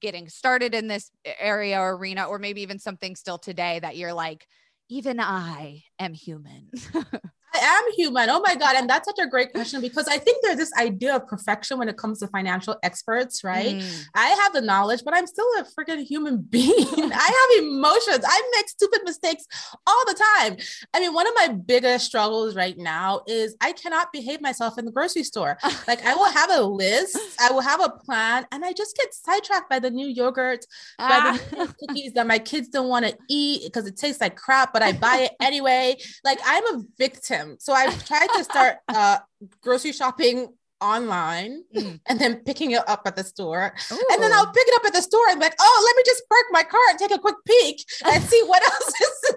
[0.00, 4.12] getting started in this area or arena or maybe even something still today that you're
[4.12, 4.46] like
[4.88, 6.70] even I am human.
[7.54, 8.30] I am human.
[8.30, 8.76] Oh my God.
[8.76, 11.88] And that's such a great question because I think there's this idea of perfection when
[11.88, 13.74] it comes to financial experts, right?
[13.76, 14.04] Mm.
[14.14, 16.72] I have the knowledge, but I'm still a freaking human being.
[17.12, 18.24] I have emotions.
[18.26, 19.44] I make stupid mistakes
[19.86, 20.56] all the time.
[20.94, 24.84] I mean, one of my biggest struggles right now is I cannot behave myself in
[24.84, 25.58] the grocery store.
[25.88, 29.12] Like, I will have a list, I will have a plan, and I just get
[29.12, 30.64] sidetracked by the new yogurt,
[30.96, 31.40] by Ah.
[31.50, 34.72] the new cookies that my kids don't want to eat because it tastes like crap,
[34.72, 35.96] but I buy it anyway.
[36.24, 37.41] Like, I'm a victim.
[37.58, 39.18] So I've tried to start uh,
[39.62, 42.00] grocery shopping online Mm.
[42.08, 43.72] and then picking it up at the store.
[43.92, 44.06] Ooh.
[44.12, 46.02] And then I'll pick it up at the store and be like, oh, let me
[46.04, 49.34] just park my car and take a quick peek and see what else is.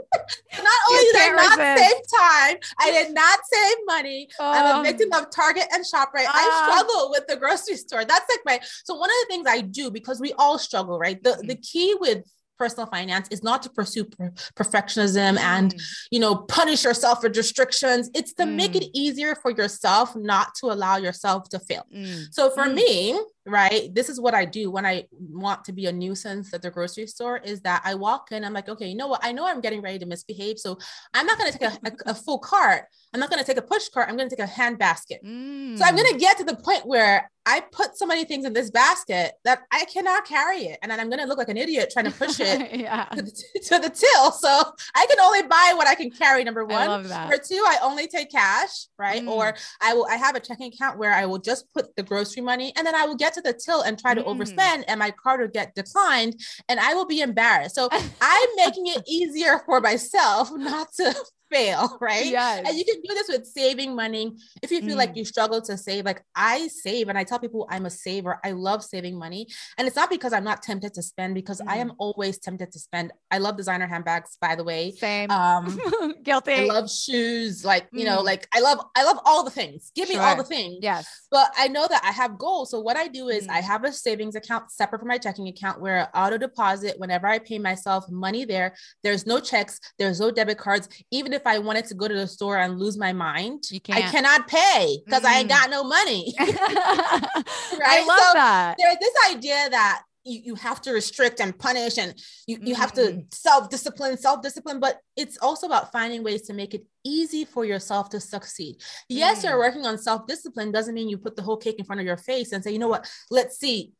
[0.63, 1.84] not only did I can't resist.
[2.12, 4.28] save time, I did not save money.
[4.39, 4.82] I'm Oh.
[4.82, 6.26] a victim of Target and ShopRite.
[6.28, 6.34] Ah.
[6.34, 8.04] I struggle with the grocery store.
[8.06, 11.22] That's like my so one of the things I do because we all struggle, right?
[11.22, 11.48] The Mm-hmm.
[11.48, 12.24] the key with
[12.58, 15.82] personal finance is not to pursue per- perfectionism and Mm.
[16.12, 18.10] you know punish yourself with restrictions.
[18.13, 18.82] It's to make Mm.
[18.82, 21.86] it easier for yourself not to allow yourself to fail.
[21.94, 22.34] Mm.
[22.34, 22.74] So for Mm.
[22.76, 26.62] me, right, this is what I do when I want to be a nuisance at
[26.62, 29.22] the grocery store is that I walk in, I'm like, okay, you know what?
[29.24, 30.60] I know I'm getting ready to misbehave.
[30.60, 30.78] So
[31.14, 32.86] I'm not going to take a, a, a full cart.
[33.14, 34.10] I'm not going to take a push cart.
[34.10, 35.22] I'm going to take a hand basket.
[35.24, 35.78] Mm.
[35.78, 38.54] So I'm going to get to the point where I put so many things in
[38.54, 40.80] this basket that I cannot carry it.
[40.82, 43.06] And then I'm going to look like an idiot trying to push it yeah.
[43.06, 43.32] to the,
[43.66, 44.32] to the till.
[44.32, 44.64] So
[44.96, 46.44] I can only buy what I can carry.
[46.44, 47.08] Number one.
[47.08, 49.22] Number two, I only take cash, right?
[49.22, 49.30] Mm.
[49.30, 50.08] Or I will.
[50.10, 52.96] I have a checking account where I will just put the grocery money, and then
[52.96, 54.28] I will get to the till and try to Mm.
[54.28, 57.76] overspend, and my card will get declined, and I will be embarrassed.
[57.76, 57.89] So
[58.21, 61.15] I'm making it easier for myself not to
[61.56, 62.26] fail, right?
[62.26, 62.63] Yes.
[62.68, 64.36] And you can do this with saving money.
[64.62, 65.18] If you feel like Mm.
[65.18, 68.39] you struggle to save, like I save and I tell people I'm a saver.
[68.44, 69.48] I love saving money.
[69.78, 71.82] And it's not because I'm not tempted to spend, because I Mm.
[71.86, 73.12] am always tempted to spend.
[73.32, 74.91] I love designer handbags, by the way.
[74.91, 75.30] Same.
[75.32, 75.80] Um,
[76.24, 76.54] Guilty.
[76.54, 78.26] I love shoes, like you know, Mm.
[78.26, 79.91] like I love I love all the things.
[79.96, 80.80] Give me all the things.
[80.82, 81.06] yes.
[81.32, 82.72] But I know that I have goals.
[82.72, 83.52] So what I do is Mm.
[83.52, 87.28] I have a savings account separate from my checking account where I auto deposit whenever
[87.28, 88.76] I pay myself money there.
[89.04, 90.89] There's no checks, there's no debit cards.
[91.12, 94.02] Even if I wanted to go to the store and lose my mind, You I
[94.02, 94.12] can't.
[94.12, 95.58] cannot pay because I ain't Mm.
[95.58, 96.34] got no money.
[96.40, 98.76] I love So that.
[98.78, 102.16] There's this idea that you, you have to restrict and punish and
[102.48, 103.34] you, you have to Mm.
[103.34, 108.20] self-discipline, self-discipline, but it's also about finding ways to make it easy for yourself to
[108.20, 108.82] succeed.
[109.08, 109.50] Yes, Mm.
[109.50, 112.18] you're working on self-discipline doesn't mean you put the whole cake in front of your
[112.18, 113.94] face and say, you know what, let's see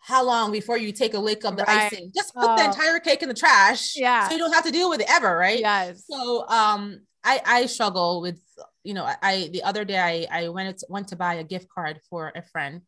[0.00, 1.92] how long before you take a lick of the Right.
[1.92, 2.12] icing.
[2.14, 2.66] Just put the Oh.
[2.66, 3.96] entire cake in the trash.
[3.96, 4.28] Yeah.
[4.28, 5.58] So you don't have to deal with it ever, right?
[5.60, 6.04] Yes.
[6.08, 8.38] So um I I struggle with
[8.84, 11.68] you know I, I the other day I I went went to buy a gift
[11.68, 12.82] card for a friend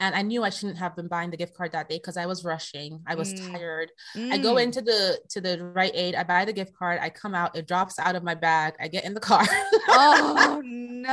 [0.00, 2.26] and I knew I shouldn't have been buying the gift card that day because I
[2.26, 3.00] was rushing.
[3.06, 3.52] I was Mm.
[3.52, 3.90] tired.
[4.32, 4.62] I go Mm.
[4.64, 7.66] into the to the Rite Aid, I buy the gift card, I come out, it
[7.66, 9.44] drops out of my bag, I get in the car.
[9.88, 11.10] oh no,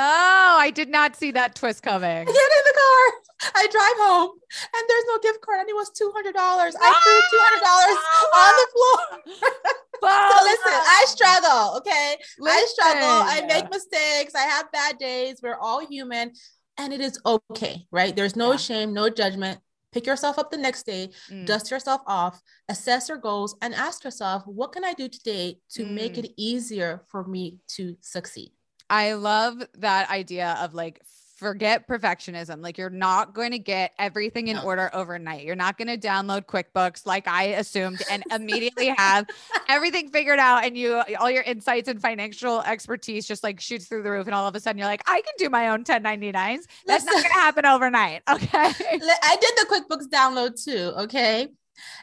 [0.65, 2.09] I did not see that twist coming.
[2.09, 4.31] I get in the car, I drive home,
[4.75, 6.75] and there's no gift card, and it was two hundred dollars.
[6.79, 7.99] I threw two hundred dollars
[8.43, 9.61] on the floor.
[10.05, 11.77] So listen, I struggle.
[11.77, 13.01] Okay, I struggle.
[13.01, 14.35] I make mistakes.
[14.35, 15.39] I have bad days.
[15.41, 16.33] We're all human,
[16.77, 18.15] and it is okay, right?
[18.15, 18.57] There's no Yeah.
[18.57, 19.59] shame, no judgment.
[19.91, 21.45] Pick yourself up the next day, Mm.
[21.45, 25.85] dust yourself off, assess your goals, and ask yourself, what can I do today to
[25.85, 26.25] make Mm.
[26.25, 28.51] it easier for me to succeed?
[28.89, 31.01] I love that idea of like
[31.35, 32.61] forget perfectionism.
[32.61, 34.63] Like you're not going to get everything in No.
[34.63, 35.43] order overnight.
[35.43, 39.27] You're not going to download QuickBooks like I assumed and immediately have
[39.67, 44.03] everything figured out and you all your insights and financial expertise just like shoots through
[44.03, 46.63] the roof and all of a sudden you're like I can do my own 1099s.
[46.87, 48.21] That's not going to happen overnight.
[48.29, 48.57] Okay?
[48.57, 50.93] I did the QuickBooks download too.
[51.03, 51.47] Okay.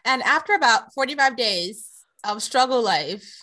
[0.04, 1.88] And after about 45 days
[2.24, 3.40] of struggle life,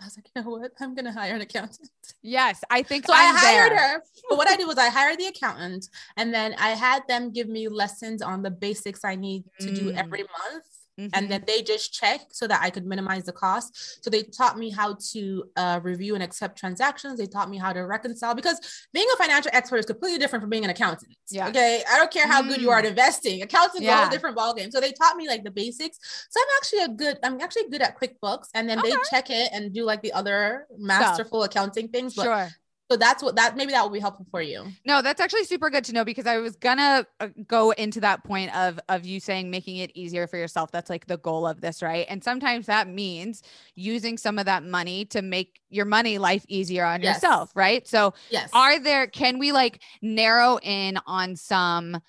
[0.00, 0.72] I was like, you know what?
[0.80, 1.90] I'm going to hire an accountant.
[2.22, 3.78] Yes, I think So I'm I hired there.
[3.78, 4.02] her.
[4.28, 7.48] But what I did was I hired the accountant and then I had them give
[7.48, 9.96] me lessons on the basics I need to do Mm.
[9.96, 10.64] every month.
[11.00, 11.10] Mhm.
[11.14, 14.02] And then they just check so that I could minimize the cost.
[14.04, 17.18] So they taught me how to uh, review and accept transactions.
[17.18, 18.58] They taught me how to reconcile because
[18.92, 21.16] being a financial expert is completely different from being an accountant.
[21.30, 21.48] Yeah.
[21.48, 21.82] Okay.
[21.90, 23.42] I don't care how good you are at investing.
[23.42, 24.00] Accounting is a Yeah.
[24.02, 24.70] whole different ballgame.
[24.72, 25.98] So they taught me like the basics.
[26.30, 28.48] So I'm actually a good, I'm actually good at QuickBooks.
[28.54, 32.14] And then they check it and do like the other masterful accounting things.
[32.14, 32.48] But Sure.
[32.90, 34.66] So that's what that maybe that will be helpful for you.
[34.84, 38.24] No, that's actually super good to know because I was gonna uh, go into that
[38.24, 40.70] point of of you saying making it easier for yourself.
[40.72, 42.06] That's like the goal of this, right?
[42.08, 43.42] And sometimes that means
[43.74, 47.16] using some of that money to make your money life easier on Yes.
[47.16, 47.86] yourself, right?
[47.86, 48.50] So, Yes.
[48.52, 52.00] are there can we like narrow in on some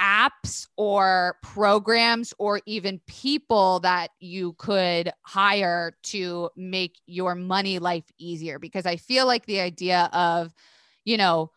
[0.00, 8.04] apps or programs or even people that you could hire to make your money life
[8.18, 10.52] easier because i feel like the idea of
[11.04, 11.50] you know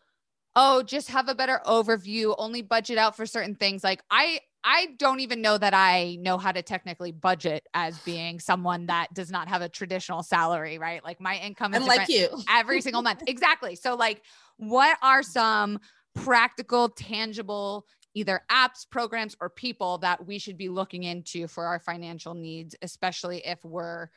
[0.56, 4.88] oh just have a better overview only budget out for certain things like i i
[4.98, 9.30] don't even know that i know how to technically budget as being someone that does
[9.30, 12.28] not have a traditional salary right like my income is like you.
[12.48, 13.22] every single month.
[13.26, 13.76] Exactly.
[13.76, 14.22] So, like,
[14.56, 15.78] what are some
[16.14, 21.78] practical, tangible, either apps, programs, or people that we should be looking into for our
[21.78, 24.08] financial needs, especially if we're,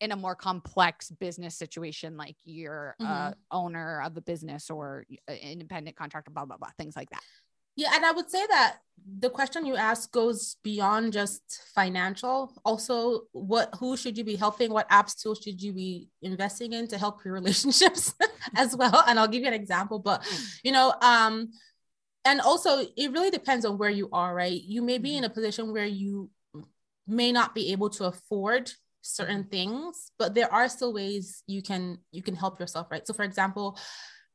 [0.00, 3.30] in a more complex business situation, like you're Mhm.
[3.30, 7.22] uh, owner of the business or uh, independent contractor, blah blah blah, things like that.
[7.74, 8.78] Yeah, and I would say that
[9.18, 11.42] the question you ask goes beyond just
[11.74, 12.52] financial.
[12.64, 14.72] Also, what who should you be helping?
[14.72, 18.14] What apps tools should you be investing in to help your relationships
[18.56, 19.02] as well?
[19.08, 20.24] And I'll give you an example, but
[20.62, 21.50] you know, um,
[22.24, 24.60] and also it really depends on where you are, right?
[24.62, 25.30] You may be in mm-hmm.
[25.30, 26.30] a position where you
[27.06, 28.70] may not be able to afford
[29.02, 29.50] certain mm-hmm.
[29.50, 33.06] things, but there are still ways you can you can help yourself, right?
[33.06, 33.78] So for example,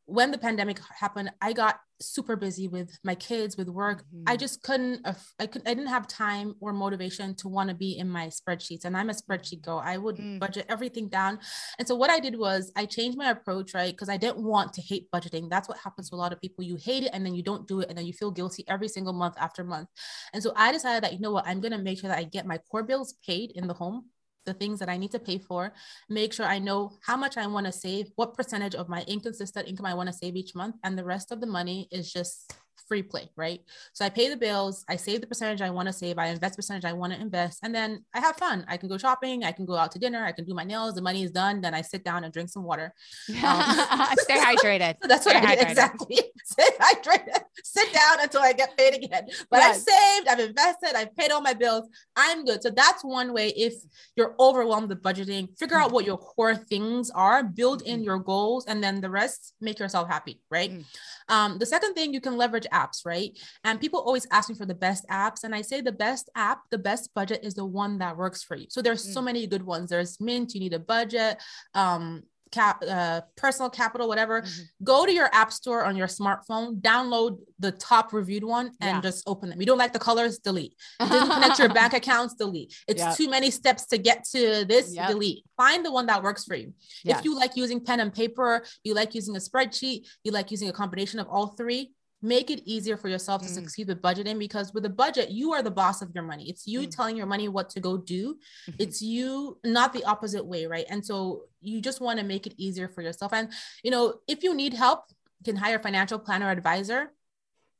[0.06, 4.06] when the pandemic happened, I got super busy with my kids, with work.
[4.28, 4.40] I Mhm.
[4.40, 5.06] just couldn't,
[5.40, 8.86] I could, I didn't have time or motivation to want to be in my spreadsheets.
[8.86, 9.78] And I'm a spreadsheet go.
[9.78, 10.40] I would Mm.
[10.40, 11.40] budget everything down.
[11.80, 13.92] And so what I did was I changed my approach, right?
[13.94, 15.50] Because I didn't want to hate budgeting.
[15.50, 16.64] That's what happens to a lot of people.
[16.64, 18.88] You hate it and then you don't do it, and then you feel guilty every
[18.88, 19.90] single month after month.
[20.34, 22.46] And so I decided that you know what, I'm gonna make sure that I get
[22.46, 24.10] my core bills paid in the home.
[24.46, 25.74] The things that I need to pay for,
[26.10, 29.68] make sure I know how much I want to save, what percentage of my inconsistent
[29.68, 32.54] income I want to save each month, and the rest of the money is just
[32.88, 33.62] free play, right?
[33.94, 36.54] So I pay the bills, I save the percentage I want to save, I invest
[36.54, 38.66] the percentage I want to invest, and then I have fun.
[38.68, 40.96] I can go shopping, I can go out to dinner, I can do my nails,
[40.96, 42.94] the money is done, then I sit down and drink some water.
[43.28, 44.96] Stay hydrated.
[45.02, 46.20] That's what Stay I did exactly.
[46.46, 49.28] Sit hydrated, sit down until I get paid again.
[49.50, 51.88] But I've saved, I've invested, I've paid all my bills.
[52.18, 52.62] I'm good.
[52.62, 53.50] So that's one way.
[53.56, 53.74] If
[54.18, 58.06] you're overwhelmed with budgeting, figure out what your core things are, build in Mhm.
[58.06, 60.72] your goals, and then the rest, make yourself happy, right?
[60.72, 60.86] Mm.
[61.30, 63.32] Um, the second thing, you can leverage apps, right?
[63.64, 65.44] And people always ask me for the best apps.
[65.44, 68.56] And I say the best app, the best budget is the one that works for
[68.56, 68.68] you.
[68.70, 69.26] So there's so Mm.
[69.26, 69.90] many good ones.
[69.90, 71.42] There's Mint, you need a budget,
[71.74, 74.64] um, cap, uh, personal capital, whatever Mhm.
[74.84, 79.02] go to your app store on your smartphone, download the top reviewed one, and Yeah.
[79.02, 79.60] just open them.
[79.60, 80.76] You don't like the colors, delete.
[81.00, 82.72] Doesn't connect your bank accounts, delete.
[82.88, 83.18] It's Yep.
[83.18, 85.10] too many steps to get to this, Yep.
[85.10, 85.44] delete.
[85.58, 86.74] Find the one that works for you.
[87.04, 87.18] Yeah.
[87.18, 90.70] If you like using pen and paper, you like using a spreadsheet, you like using
[90.70, 91.92] a combination of all three,
[92.24, 93.54] make it easier for yourself to Mm.
[93.54, 96.50] succeed with budgeting because with a budget, you are the boss of your money.
[96.50, 96.96] It's you Mm.
[96.96, 98.76] telling your money what to go do Mhm.
[98.80, 102.54] it's you not the opposite way right and so you just want to make it
[102.58, 103.52] easier for yourself and
[103.84, 105.00] you know if you need help
[105.40, 107.12] you can hire a financial planner advisor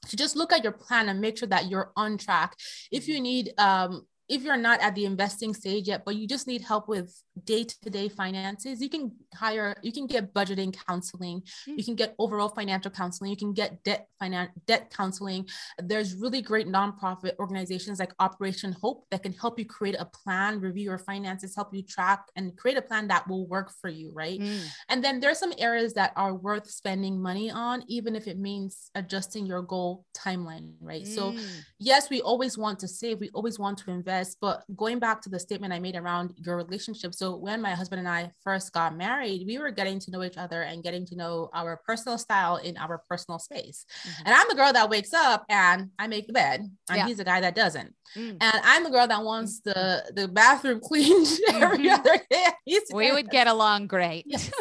[0.10, 2.56] to just look at your plan and make sure that you're on track
[2.92, 6.48] if you need um if you're not at the investing stage yet but you just
[6.48, 7.14] need help with
[7.44, 11.78] day-to-day finances you can hire you can get budgeting counseling Mm.
[11.78, 15.48] you can get overall financial counseling you can get debt finan- debt counseling
[15.80, 20.60] there's really great nonprofit organizations like Operation Hope that can help you create a plan,
[20.68, 24.12] review your finances, help you track and create a plan that will work for you,
[24.14, 24.40] right?
[24.40, 24.60] Mm.
[24.90, 28.90] And then there's some areas that are worth spending money on, even if it means
[28.96, 31.06] adjusting your goal timeline, right?
[31.18, 31.40] So, Mm.
[31.80, 34.13] yes, we always want to save, we always want to invest,
[34.46, 37.12] but going back to the statement I made around your relationship.
[37.14, 40.38] So, when my husband and I first got married, we were getting to know each
[40.38, 43.86] other and getting to know our personal style in our personal space.
[44.08, 44.22] Mhm.
[44.26, 46.60] And I'm the girl that wakes up and I make the bed,
[46.90, 47.06] and Yeah.
[47.08, 47.92] he's the guy that doesn't.
[48.16, 48.38] Mm.
[48.46, 49.82] And I'm the girl that wants the
[50.20, 52.00] the bathroom cleaned every Mhm.
[52.00, 52.48] other day.
[52.94, 54.24] We would get along great.
[54.28, 54.52] Yes.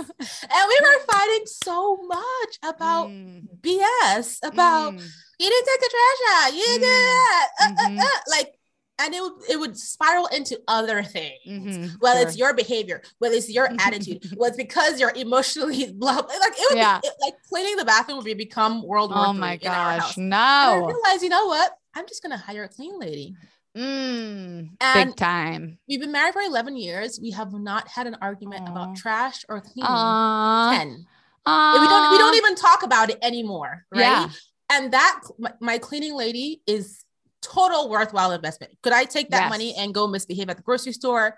[0.57, 1.79] and we were fighting so
[2.17, 3.47] much about Mm.
[3.65, 5.07] BS, about Mm.
[5.43, 7.07] you didn't take the trash out, you didn't do Mm.
[7.11, 7.99] that, uh, uh, Mhm.
[8.09, 8.51] uh, like,
[8.99, 11.38] and it would it would spiral into other things.
[11.47, 11.97] Mhm.
[12.01, 12.26] Well, Sure.
[12.28, 13.03] it's your behavior.
[13.20, 14.24] Well, it's your attitude.
[14.36, 16.22] well, it's because you're emotionally blah.
[16.22, 16.36] blah.
[16.38, 17.01] Like it would Yeah.
[17.01, 20.16] be, it- like cleaning the bathroom would be become World War Oh my gosh, house.
[20.16, 20.86] And I no.
[20.86, 21.72] realized, you know what?
[21.95, 23.34] I'm just gonna hire a clean lady.
[23.76, 24.70] Mm.
[24.80, 25.78] And- Big time.
[25.88, 27.18] We've been married for 11 years.
[27.20, 28.72] We have not had an argument Aw.
[28.72, 29.84] about trash or cleaning.
[29.90, 30.76] Aw.
[30.78, 30.88] 10.
[30.90, 34.01] we don't we don't even talk about it anymore, right?
[34.01, 34.28] Yeah.
[34.70, 37.05] And that my, my cleaning lady is
[37.43, 38.72] total worthwhile investment.
[38.82, 39.51] Could I take that Yes.
[39.51, 41.36] money and go misbehave at the grocery store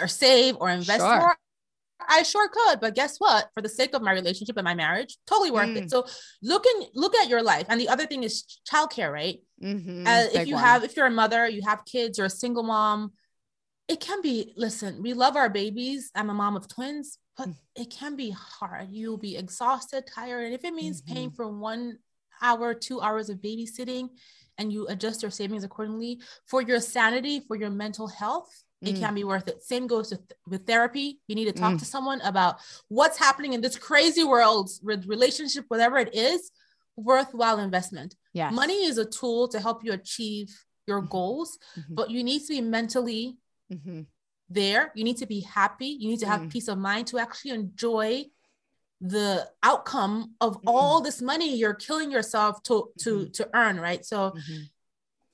[0.00, 1.18] or save or invest Sure.
[1.18, 1.36] more?
[2.08, 3.50] I sure could, but guess what?
[3.52, 5.76] For the sake of my relationship and my marriage, totally worth Mm.
[5.84, 5.90] it.
[5.90, 6.06] So
[6.42, 7.66] look in, look at your life.
[7.68, 9.42] And the other thing is childcare, right?
[9.62, 10.06] Mhm.
[10.06, 10.64] Uh, if you one.
[10.64, 13.12] have if you're a mother you have kids you're a single mom
[13.86, 17.56] it can be listen we love our babies i'm a mom of twins but Mm.
[17.76, 21.12] it can be hard you'll be exhausted tired and if it means Mm-hmm.
[21.14, 21.98] paying for one
[22.40, 24.08] hour two hours of babysitting
[24.60, 28.52] and you adjust your savings accordingly for your sanity for your mental health
[28.82, 29.00] it Mm.
[29.00, 31.78] can be worth it same goes with, with therapy you need to talk Mm.
[31.80, 32.54] to someone about
[32.88, 36.40] what's happening in this crazy world with relationship whatever it is
[36.96, 38.52] worthwhile investment yes.
[38.62, 40.48] Money is a tool to help you achieve
[40.86, 41.94] your goals, Mhm.
[41.98, 43.22] but you need to be mentally
[43.72, 44.06] Mhm.
[44.48, 44.82] there.
[44.96, 45.90] You need to be happy.
[46.00, 46.50] You need to have Mm.
[46.54, 48.10] peace of mind to actually enjoy
[49.00, 50.64] the outcome of Mm.
[50.66, 53.32] all this money you're killing yourself to to Mhm.
[53.32, 54.04] to earn, right?
[54.04, 54.70] So Mhm.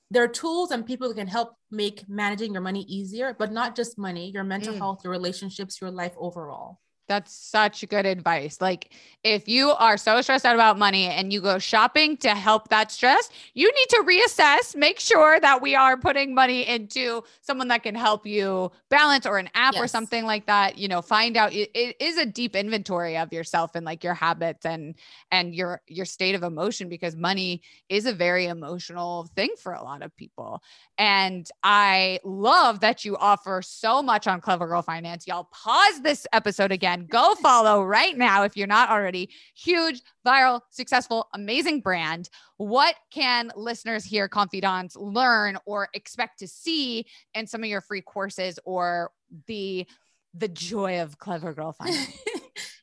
[0.09, 3.75] there are tools and people that can help make managing your money easier, but not
[3.75, 4.77] just money, your mental Mm.
[4.79, 6.79] health, your relationships, your life overall.
[7.07, 8.59] That's such good advice.
[8.59, 8.93] Like,
[9.23, 12.91] if you are so stressed out about money and you go shopping to help that
[12.91, 17.83] stress, you need to reassess, make sure that we are putting money into someone that
[17.83, 20.77] can help you balance or an app or something like that.
[20.77, 24.13] You know, find out it, it is a deep inventory of yourself and like your
[24.13, 24.95] habits and
[25.31, 29.83] and your your state of emotion because money is a very emotional thing for a
[29.83, 30.61] lot of people.
[30.97, 35.27] And I love that you offer so much on Clever Girl Finance.
[35.27, 36.96] Y'all pause this episode again.
[37.05, 39.29] Go follow right now if you're not already.
[39.55, 42.29] Huge, viral, successful, amazing brand.
[42.57, 48.01] What can listeners here, confidants, learn or expect to see in some of your free
[48.01, 49.11] courses or
[49.47, 49.85] the
[50.33, 52.17] the joy of Clever Girl Finance?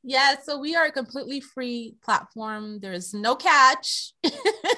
[0.07, 2.79] yeah, so we are a completely free platform.
[2.81, 4.13] There's no catch.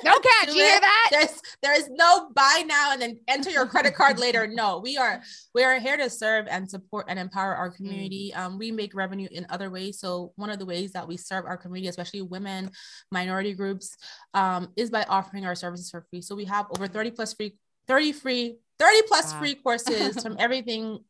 [0.05, 0.49] No catch.
[0.49, 1.09] You hear that?
[1.11, 4.47] There's there is no buy now and then enter your credit card later.
[4.53, 5.21] No, we are
[5.53, 8.33] we are here to serve and support and empower our community.
[8.35, 9.99] Um, we make revenue in other ways.
[9.99, 12.71] So one of the ways that we serve our community, especially women,
[13.11, 13.97] minority groups,
[14.35, 16.21] um, is by offering our services for free.
[16.23, 17.57] So we have over 30 plus free,
[17.89, 19.39] 30 free, 30 plus Wow.
[19.41, 21.01] free courses from everything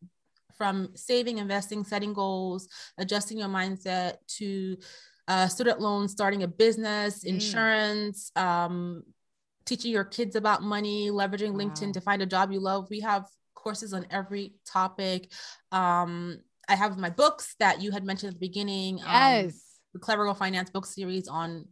[0.57, 4.77] from saving, investing, setting goals, adjusting your mindset to
[5.29, 7.29] uh, student loans, starting a business, Mm.
[7.31, 9.03] insurance, um,
[9.65, 11.59] teaching your kids about money, leveraging Wow.
[11.65, 12.89] LinkedIn to find a job you love.
[12.91, 15.33] We have courses on every topic.
[15.73, 16.39] Um,
[16.69, 19.01] I have my books that you had mentioned at the beginning.
[19.01, 19.63] um, Yes.
[19.93, 21.67] the Clever Girl Finance book series on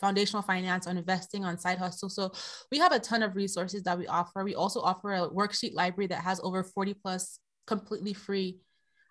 [0.00, 2.08] foundational finance, on investing, on side hustle.
[2.08, 2.32] So
[2.72, 4.42] we have a ton of resources that we offer.
[4.44, 7.38] We also offer a worksheet library that has over 40 plus
[7.70, 8.58] completely free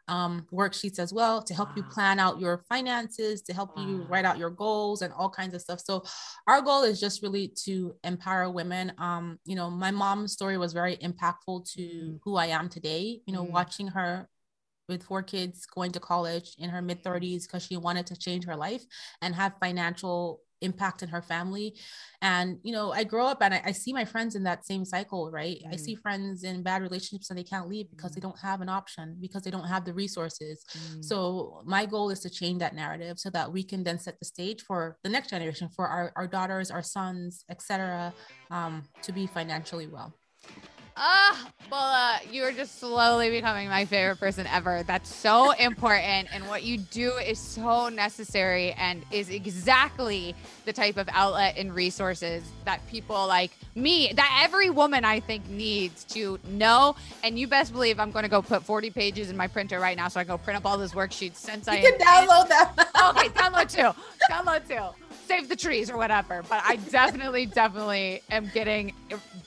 [0.07, 4.25] um, worksheets as well to help you plan out your finances, to help you write
[4.25, 5.79] out your goals and all kinds of stuff.
[5.79, 6.03] So
[6.47, 8.91] our goal is just really to empower women.
[8.97, 12.19] Um, you know, my mom's story was very impactful to Mm.
[12.23, 13.21] who I am today.
[13.27, 13.51] You know, Mm.
[13.51, 14.27] watching her
[14.87, 18.45] with four kids going to college in her mid 30s because she wanted to change
[18.45, 18.83] her life
[19.21, 21.75] and have financial impact in her family.
[22.21, 24.83] And you know i grow up and i, I see my friends in that same
[24.85, 25.57] cycle right?
[25.71, 25.79] I Mm.
[25.79, 29.17] see friends in bad relationships and they can't leave because they don't have an option
[29.21, 30.65] because they don't have the resources.
[30.77, 31.03] Mm.
[31.09, 34.25] so my goal is to change that narrative so that we can then set the
[34.25, 38.13] stage for the next generation for our, our daughters our sons etc
[38.51, 40.09] um, to be financially well
[41.01, 44.83] Ah, Bola, you are just slowly becoming my favorite person ever.
[44.83, 46.27] That's so important.
[46.33, 50.35] And what you do is so necessary and is exactly
[50.65, 55.47] the type of outlet and resources that people like me, that every woman I think
[55.47, 56.97] needs to know.
[57.23, 59.95] And you best believe I'm going to go put 40 pages in my printer right
[59.95, 62.49] now so I can go print up all those worksheets since I you can download
[62.49, 62.67] them
[63.09, 64.01] okay, download two.
[64.29, 65.08] Download two.
[65.29, 66.43] Save the trees or whatever.
[66.49, 68.93] But I definitely, definitely am getting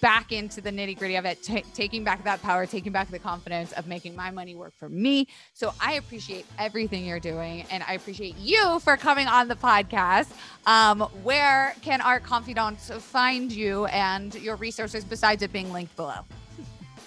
[0.01, 3.19] back into the nitty gritty of it, ta taking back that power, taking back the
[3.19, 5.27] confidence of making my money work for me.
[5.55, 7.67] So I appreciate everything you're doing.
[7.69, 10.31] And I appreciate you for coming on the podcast.
[10.67, 16.21] Um, where can our confidants find you and your resources besides it being linked below?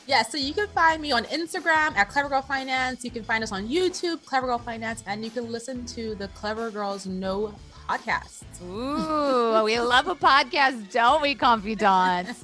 [0.07, 3.03] Yeah, so you can find me on Instagram at Clever Girl Finance.
[3.03, 6.27] You can find us on YouTube, Clever Girl Finance, and you can listen to the
[6.27, 7.55] Clever Girls Know
[7.89, 8.43] podcast.
[8.63, 12.43] Ooh, we love a podcast, don't we, confidants?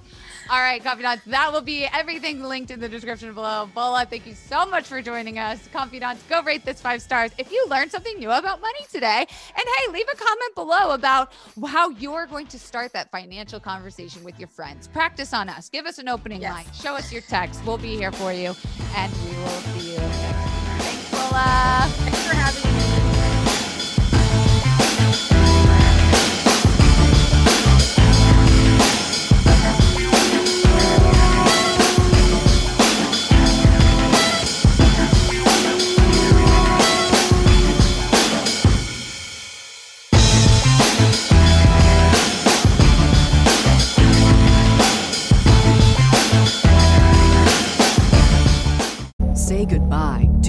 [0.50, 3.70] All right, confidants, that will be everything linked in the description below.
[3.74, 5.66] Bola, thank you so much for joining us.
[5.72, 9.20] Confidants, go rate this five stars if you learned something new about money today.
[9.20, 11.32] And hey, leave a comment below about
[11.68, 14.89] how you're going to start that financial conversation with your friends.
[14.89, 15.70] Practice on us.
[15.70, 16.54] Give us an opening Yes.
[16.54, 16.66] line.
[16.74, 17.62] Show us your text.
[17.66, 18.54] We'll be here for you,
[18.98, 19.48] and we will
[19.80, 20.80] see you next time.
[20.80, 21.86] Thanks, Bola.
[21.88, 22.71] Thanks for having me.